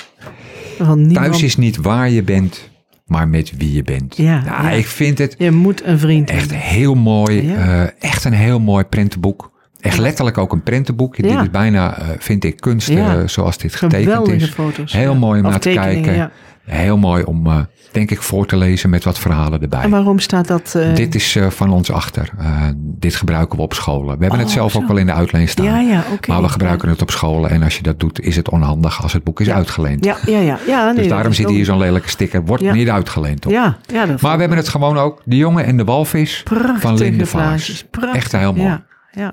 Niemand. 0.79 1.15
Thuis 1.15 1.43
is 1.43 1.57
niet 1.57 1.77
waar 1.77 2.11
je 2.11 2.23
bent, 2.23 2.69
maar 3.07 3.29
met 3.29 3.53
wie 3.57 3.73
je 3.73 3.83
bent. 3.83 4.17
Ja, 4.17 4.45
Nou, 4.45 4.63
ja. 4.65 4.71
Ik 4.71 4.87
vind 4.87 5.19
het 5.19 5.35
Je 5.39 5.51
moet 5.51 5.85
een 5.85 5.99
vriend 5.99 6.31
echt 6.31 6.41
hebben. 6.51 6.59
heel 6.69 6.95
mooi. 6.95 7.47
Ja. 7.47 7.85
eh, 7.85 7.91
echt 8.11 8.25
een 8.25 8.33
heel 8.33 8.61
mooi 8.61 8.85
prentenboek. 8.85 9.53
Echt 9.81 9.99
letterlijk 9.99 10.39
ook 10.39 10.53
een 10.53 10.63
prentenboek. 10.63 11.17
Dit 11.17 11.41
is 11.41 11.51
bijna, 11.51 11.99
eh, 11.99 12.07
vind 12.19 12.45
ik, 12.45 12.61
kunst 12.61 12.89
Ja. 12.89 13.17
eh, 13.17 13.23
zoals 13.27 13.59
dit 13.59 13.75
getekend 13.75 14.03
Geweldige 14.09 14.37
is. 14.37 14.51
foto's. 14.51 14.93
Heel 14.93 15.13
ja. 15.13 15.19
mooi 15.19 15.41
om 15.43 15.51
naar 15.51 15.61
te 15.61 15.71
kijken. 15.71 16.31
Heel 16.65 16.99
mooi 16.99 17.23
om, 17.23 17.47
eh, 17.47 17.59
denk 17.93 18.11
ik, 18.11 18.23
voor 18.23 18.47
te 18.47 18.57
lezen 18.57 18.91
met 18.91 19.05
wat 19.05 19.19
verhalen 19.19 19.63
erbij. 19.63 19.81
En 19.83 19.91
waarom 19.91 20.19
staat 20.19 20.47
dat? 20.47 20.79
Dit 20.95 21.15
is 21.15 21.39
van 21.49 21.71
ons 21.71 21.91
achter. 21.93 22.31
Dit 22.77 23.15
gebruiken 23.15 23.57
we 23.57 23.63
op 23.63 23.75
scholen. 23.75 24.15
We 24.17 24.21
hebben 24.21 24.39
het 24.39 24.49
Oh, 24.49 24.55
zelf 24.55 24.73
zo. 24.73 24.79
ook 24.79 24.89
wel 24.89 24.97
in 24.97 25.07
de 25.07 25.13
uitleen 25.13 25.49
staan. 25.49 25.65
Ja, 25.65 25.79
ja. 25.79 26.05
Maar 26.27 26.43
we 26.43 26.49
gebruiken 26.49 26.89
het 26.89 27.03
op 27.03 27.11
scholen. 27.11 27.51
En 27.51 27.63
als 27.63 27.77
je 27.77 27.83
dat 27.83 28.01
doet, 28.01 28.21
is 28.21 28.37
het 28.37 28.51
onhandig 28.51 29.03
als 29.03 29.13
het 29.13 29.25
boek 29.25 29.41
is 29.41 29.51
uitgeleend. 29.51 30.05
Ja, 30.05 30.17
ja, 30.27 30.39
ja. 30.39 30.59
ja 30.67 30.85
nee, 30.87 30.95
dus 30.95 31.09
daarom 31.09 31.33
zit 31.33 31.49
hier 31.49 31.65
zo'n 31.65 31.79
lelijke 31.79 32.09
sticker. 32.09 32.45
Wordt 32.45 32.73
niet 32.73 32.89
uitgeleend. 32.91 33.47
Op. 33.47 33.53
Ja, 33.53 33.77
ja. 33.87 34.07
Dat 34.07 34.21
Maar 34.21 34.35
we 34.35 34.41
hebben 34.41 34.59
het 34.59 34.69
gewoon 34.69 34.99
ook. 34.99 35.23
De 35.25 35.37
jongen 35.37 35.65
en 35.65 35.77
de 35.77 35.85
walvis 35.85 36.43
prachtige 36.43 36.81
van 36.81 36.97
Linde. 36.97 37.25
Prachtig. 37.25 38.15
Echt 38.15 38.33
heel 38.33 38.53
mooi. 38.53 38.69
Ja, 38.69 38.85
ja. 39.11 39.33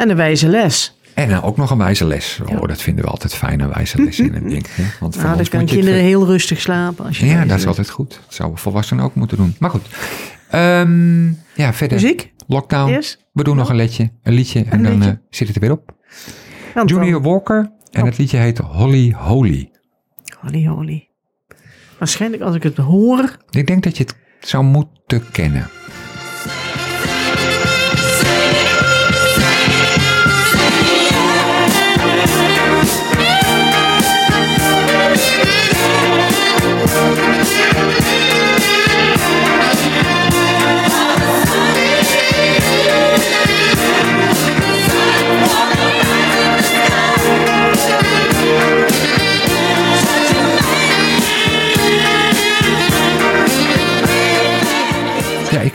En 0.00 0.08
de 0.08 0.14
wijze 0.14 0.48
les. 0.48 0.98
En 1.14 1.28
dan 1.28 1.42
ook 1.42 1.56
nog 1.56 1.70
een 1.70 1.78
wijze 1.78 2.04
les. 2.04 2.40
Oh, 2.46 2.68
dat 2.68 2.82
vinden 2.82 3.04
we 3.04 3.10
altijd 3.10 3.34
fijn, 3.34 3.60
een 3.60 3.72
wijze 3.72 4.02
les 4.02 4.18
in 4.20 4.34
een 4.34 4.48
ding. 4.48 4.66
hè. 4.70 4.84
Want 5.00 5.16
Nou, 5.16 5.36
dan 5.36 5.46
kan 5.48 5.64
kinderen 5.64 6.00
heel 6.00 6.26
rustig 6.26 6.60
slapen. 6.60 7.04
Als 7.06 7.18
je 7.18 7.26
Ja, 7.26 7.34
dat 7.34 7.44
is 7.44 7.50
les- 7.52 7.66
altijd 7.66 7.90
goed. 7.90 8.10
Dat 8.10 8.34
zouden 8.34 8.58
volwassenen 8.58 9.04
ook 9.04 9.14
moeten 9.14 9.36
doen. 9.36 9.56
Maar 9.58 9.70
goed. 9.70 9.86
Ehm, 10.50 11.26
ja, 11.54 11.72
verder. 11.72 12.00
Muziek? 12.00 12.32
Lockdown. 12.46 13.02
We 13.32 13.44
doen 13.44 13.56
nog 13.56 13.68
een 13.68 13.76
liedje, 13.76 14.10
een 14.22 14.32
liedje 14.32 14.58
en 14.64 14.72
Een 14.72 14.82
dan 14.82 14.92
liedje. 14.92 15.10
eh, 15.10 15.16
zit 15.30 15.46
het 15.46 15.56
er 15.56 15.62
weer 15.62 15.72
op. 15.72 15.94
Junior 16.86 17.22
Walker 17.22 17.70
en 17.90 18.00
Oh. 18.00 18.06
het 18.08 18.18
liedje 18.18 18.36
heet 18.36 18.58
Holly 18.58 19.12
Holy. 19.12 19.70
Holy, 20.40 20.66
holy. 20.66 21.08
Waarschijnlijk 21.98 22.42
als 22.42 22.54
ik 22.54 22.62
het 22.62 22.76
hoor. 22.76 23.36
Ik 23.50 23.66
denk 23.66 23.82
dat 23.82 23.96
je 23.96 24.04
het 24.04 24.14
zou 24.48 24.64
moeten 24.64 25.30
kennen. 25.32 25.68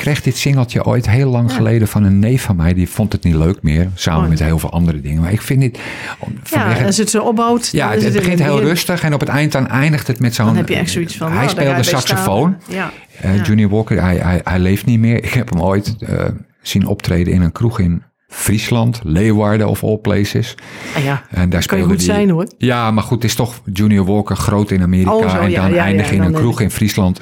Kreeg 0.06 0.22
dit 0.22 0.38
singeltje 0.38 0.84
ooit 0.86 1.10
heel 1.10 1.30
lang 1.30 1.54
geleden 1.54 1.88
van 1.88 2.04
een 2.04 2.20
neef 2.20 2.42
van 2.42 2.56
mij. 2.56 2.74
Die 2.74 2.90
vond 2.90 3.12
het 3.12 3.24
niet 3.24 3.36
leuk 3.36 3.58
meer, 3.62 3.90
samen 3.96 4.24
Oh. 4.24 4.30
met 4.30 4.40
heel 4.40 4.60
veel 4.60 4.72
andere 4.72 5.02
dingen. 5.02 5.22
Maar 5.22 5.32
ik 5.32 5.42
vind 5.42 5.62
dit... 5.62 5.80
om- 6.20 6.34
Ja, 6.34 6.40
vanwege- 6.44 6.86
als 6.86 6.98
het 6.98 7.10
zo 7.10 7.22
opbouwt. 7.22 7.70
Ja, 7.72 7.92
het, 7.92 8.14
begint 8.14 8.40
heel 8.40 8.60
rustig 8.62 9.04
en 9.04 9.14
op 9.14 9.20
het 9.20 9.30
eind 9.30 9.52
dan 9.52 9.68
eindigt 9.68 10.08
het 10.08 10.20
met 10.20 10.36
zo'n... 10.36 10.46
Dan 10.46 10.56
heb 10.56 10.70
je 10.70 10.76
echt 10.76 10.90
zoiets 10.92 11.18
van. 11.18 11.32
Hij 11.32 11.46
nou, 11.46 11.56
daar 11.56 11.66
speelde 11.66 11.84
saxofoon. 11.84 12.58
Ja. 12.68 12.92
Eh. 13.22 13.44
Junior 13.44 13.70
Walker, 13.70 14.02
hij, 14.02 14.16
hij, 14.18 14.42
hij 14.44 14.60
leeft 14.60 14.86
niet 14.86 15.00
meer. 15.00 15.24
Ik 15.24 15.34
heb 15.34 15.50
hem 15.50 15.62
ooit 15.62 15.96
eh, 16.00 16.26
zien 16.62 16.88
optreden 16.88 17.34
in 17.34 17.42
een 17.42 17.52
kroeg 17.52 17.80
in 17.80 18.04
Friesland, 18.28 19.00
Leeuwarden 19.04 19.68
of 19.68 19.84
all 19.84 19.98
places. 19.98 20.56
Ah, 20.96 21.04
ja. 21.04 21.24
En 21.30 21.50
daar 21.50 21.50
kan 21.50 21.58
je 21.58 21.62
speelde 21.62 21.84
goed 21.84 21.96
hij- 22.06 22.16
zijn 22.16 22.30
hoor. 22.30 22.48
Ja, 22.58 22.92
maar 22.92 23.04
goed, 23.04 23.16
het 23.22 23.24
is 23.32 23.36
toch 23.36 23.62
Junior 23.74 24.06
Walker 24.06 24.36
groot 24.36 24.72
in 24.72 24.82
Amerika 24.82 25.12
Oh, 25.14 25.30
zo, 25.30 25.36
en 25.36 25.42
dan 25.42 25.50
ja, 25.52 25.68
ja, 25.68 25.84
eindig 25.84 26.12
in 26.12 26.18
dan 26.18 26.28
een 26.28 26.34
kroeg 26.34 26.62
in 26.62 26.72
Friesland. 26.72 27.22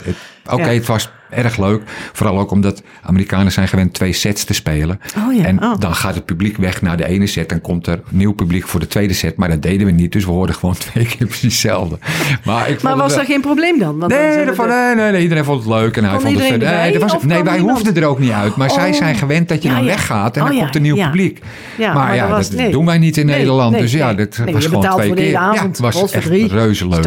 Oké, 0.50 0.62
het 0.70 0.86
was 0.86 1.10
erg 1.34 1.58
leuk. 1.58 1.82
Vooral 2.14 2.40
ook 2.40 2.52
omdat 2.52 2.82
Amerikanen 3.02 3.52
zijn 3.52 3.68
gewend 3.68 3.94
twee 3.94 4.14
sets 4.14 4.44
te 4.44 4.54
spelen. 4.54 5.00
Oh 5.28 5.34
ja, 5.36 5.44
En 5.46 5.64
oh. 5.64 5.74
dan 5.80 5.96
gaat 5.96 6.16
het 6.16 6.26
publiek 6.26 6.58
weg 6.58 6.82
naar 6.82 6.98
de 6.98 7.08
ene 7.08 7.28
set 7.28 7.52
en 7.52 7.62
komt 7.62 7.88
er 7.88 8.02
nieuw 8.10 8.34
publiek 8.34 8.68
voor 8.68 8.80
de 8.80 8.88
tweede 8.88 9.14
set. 9.14 9.36
Maar 9.38 9.50
dat 9.50 9.62
deden 9.62 9.86
we 9.86 9.92
niet, 9.92 10.12
dus 10.12 10.26
we 10.26 10.32
hoorden 10.32 10.56
gewoon 10.56 10.76
twee 10.92 11.06
keer 11.06 11.28
precies 11.28 11.42
hetzelfde. 11.54 11.98
Maar, 12.46 12.70
ik 12.70 12.82
Maar 12.82 12.98
was 12.98 13.16
dat 13.16 13.26
geen 13.26 13.42
probleem 13.42 13.80
dan? 13.80 13.98
Want 14.00 14.12
dan 14.12 14.22
Nee, 14.22 14.46
de- 14.46 14.64
nee, 14.68 14.96
nee, 14.96 15.12
nee, 15.12 15.22
iedereen 15.22 15.44
vond 15.44 15.64
het 15.64 15.74
leuk. 15.74 15.98
En 15.98 16.04
hij 16.04 16.20
vond 16.20 16.40
het 16.40 16.60
nee, 16.60 17.00
was, 17.00 17.24
nee, 17.24 17.44
wij 17.44 17.54
niemand? 17.56 17.78
hoefden 17.78 18.04
er 18.04 18.10
ook 18.10 18.20
niet 18.20 18.32
uit. 18.32 18.56
Maar 18.56 18.70
zij 18.72 18.90
Oh. 18.90 18.96
zijn 18.96 19.16
gewend 19.16 19.50
dat 19.50 19.62
je 19.64 19.70
Ja, 19.70 19.76
dan 19.76 19.84
ja. 19.84 19.90
weggaat 19.90 20.36
en 20.38 20.42
Oh, 20.44 20.48
dan 20.50 20.58
komt 20.58 20.76
er 20.76 20.82
nieuw 20.82 20.96
publiek. 20.96 21.40
Ja, 21.78 21.94
maar 21.94 22.04
maar 22.04 22.16
ja, 22.16 22.28
dat 22.28 22.38
was- 22.38 22.50
dat 22.50 22.60
nee. 22.60 22.72
doen 22.72 22.86
wij 22.86 22.98
niet 22.98 23.18
in 23.18 23.26
Nee, 23.26 23.38
Nederland. 23.38 23.78
dus 23.78 23.92
ja, 23.92 24.14
dat 24.14 24.38
was 24.52 24.66
gewoon 24.66 24.90
twee 24.96 25.14
keer. 25.14 25.30
Ja, 25.30 25.54
het 25.68 25.80
was 25.80 26.12
echt 26.12 26.26
reuze 26.28 26.88
leuk. 26.88 27.04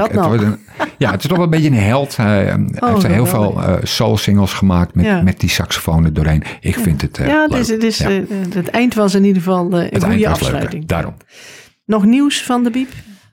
Ja, 0.98 1.11
het 1.11 1.22
is 1.22 1.29
toch 1.29 1.37
wel 1.37 1.44
een 1.46 1.50
beetje 1.50 1.68
een 1.68 1.74
held. 1.74 2.16
Hij, 2.16 2.48
eh, 2.48 2.55
heeft 2.92 3.07
heel 3.07 3.27
veel 3.27 3.50
geweldig. 3.53 3.88
Eh, 4.16 4.22
soul-singles 4.22 4.52
gemaakt 4.52 4.94
met, 4.94 5.05
Ja. 5.05 5.22
met 5.22 5.40
die 5.40 5.48
saxofoon 5.50 6.05
er 6.05 6.12
doorheen. 6.12 6.42
Ik 6.61 6.74
vind 6.79 7.00
het 7.02 7.18
eh, 7.18 7.26
Ja, 7.26 7.46
leuk. 7.50 7.81
Ja. 7.96 8.09
eh, 8.09 8.20
het 8.55 8.68
eind 8.70 8.94
was 8.94 9.14
in 9.14 9.24
ieder 9.24 9.42
geval 9.42 9.70
eh, 9.81 9.87
een 9.90 10.02
goede 10.02 10.29
afsluiting. 10.29 10.87
daarom. 10.87 11.14
Nog 11.85 12.05
nieuws 12.05 12.42
van 12.42 12.62
de 12.64 12.70
Biep? 12.70 12.88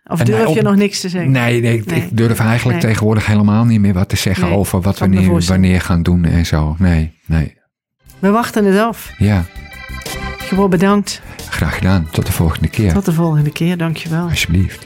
Of 0.07 0.19
En 0.19 0.25
durf 0.25 0.43
nou, 0.43 0.55
je 0.55 0.61
nog 0.61 0.75
niks 0.75 0.99
te 0.99 1.09
zeggen? 1.09 1.31
Nee, 1.31 1.61
nee, 1.61 1.77
ik- 1.77 1.85
Nee. 1.85 2.01
ik 2.01 2.17
durf 2.17 2.39
eigenlijk 2.39 2.81
Nee. 2.81 2.89
tegenwoordig 2.91 3.25
helemaal 3.25 3.65
niet 3.65 3.79
meer 3.79 3.93
wat 3.93 4.09
te 4.09 4.15
zeggen 4.15 4.47
Nee, 4.47 4.53
over 4.57 4.81
wat 4.81 4.99
we 4.99 5.05
voorstellen. 5.25 5.61
wanneer 5.61 5.81
gaan 5.81 6.03
doen 6.03 6.25
en 6.25 6.45
zo. 6.45 6.75
Nee, 6.79 7.11
nee. 7.25 7.57
We 8.19 8.29
wachten 8.29 8.65
het 8.65 8.79
af. 8.79 9.11
Ja, 9.17 9.45
Gewoon 10.37 10.69
bedankt. 10.69 11.21
graag 11.49 11.75
gedaan. 11.75 12.07
Tot 12.11 12.25
de 12.25 12.31
volgende 12.31 12.67
keer. 12.67 12.93
Tot 12.93 13.05
de 13.05 13.13
volgende 13.13 13.51
keer. 13.51 13.77
Dankjewel. 13.77 14.23
Alsjeblieft. 14.23 14.85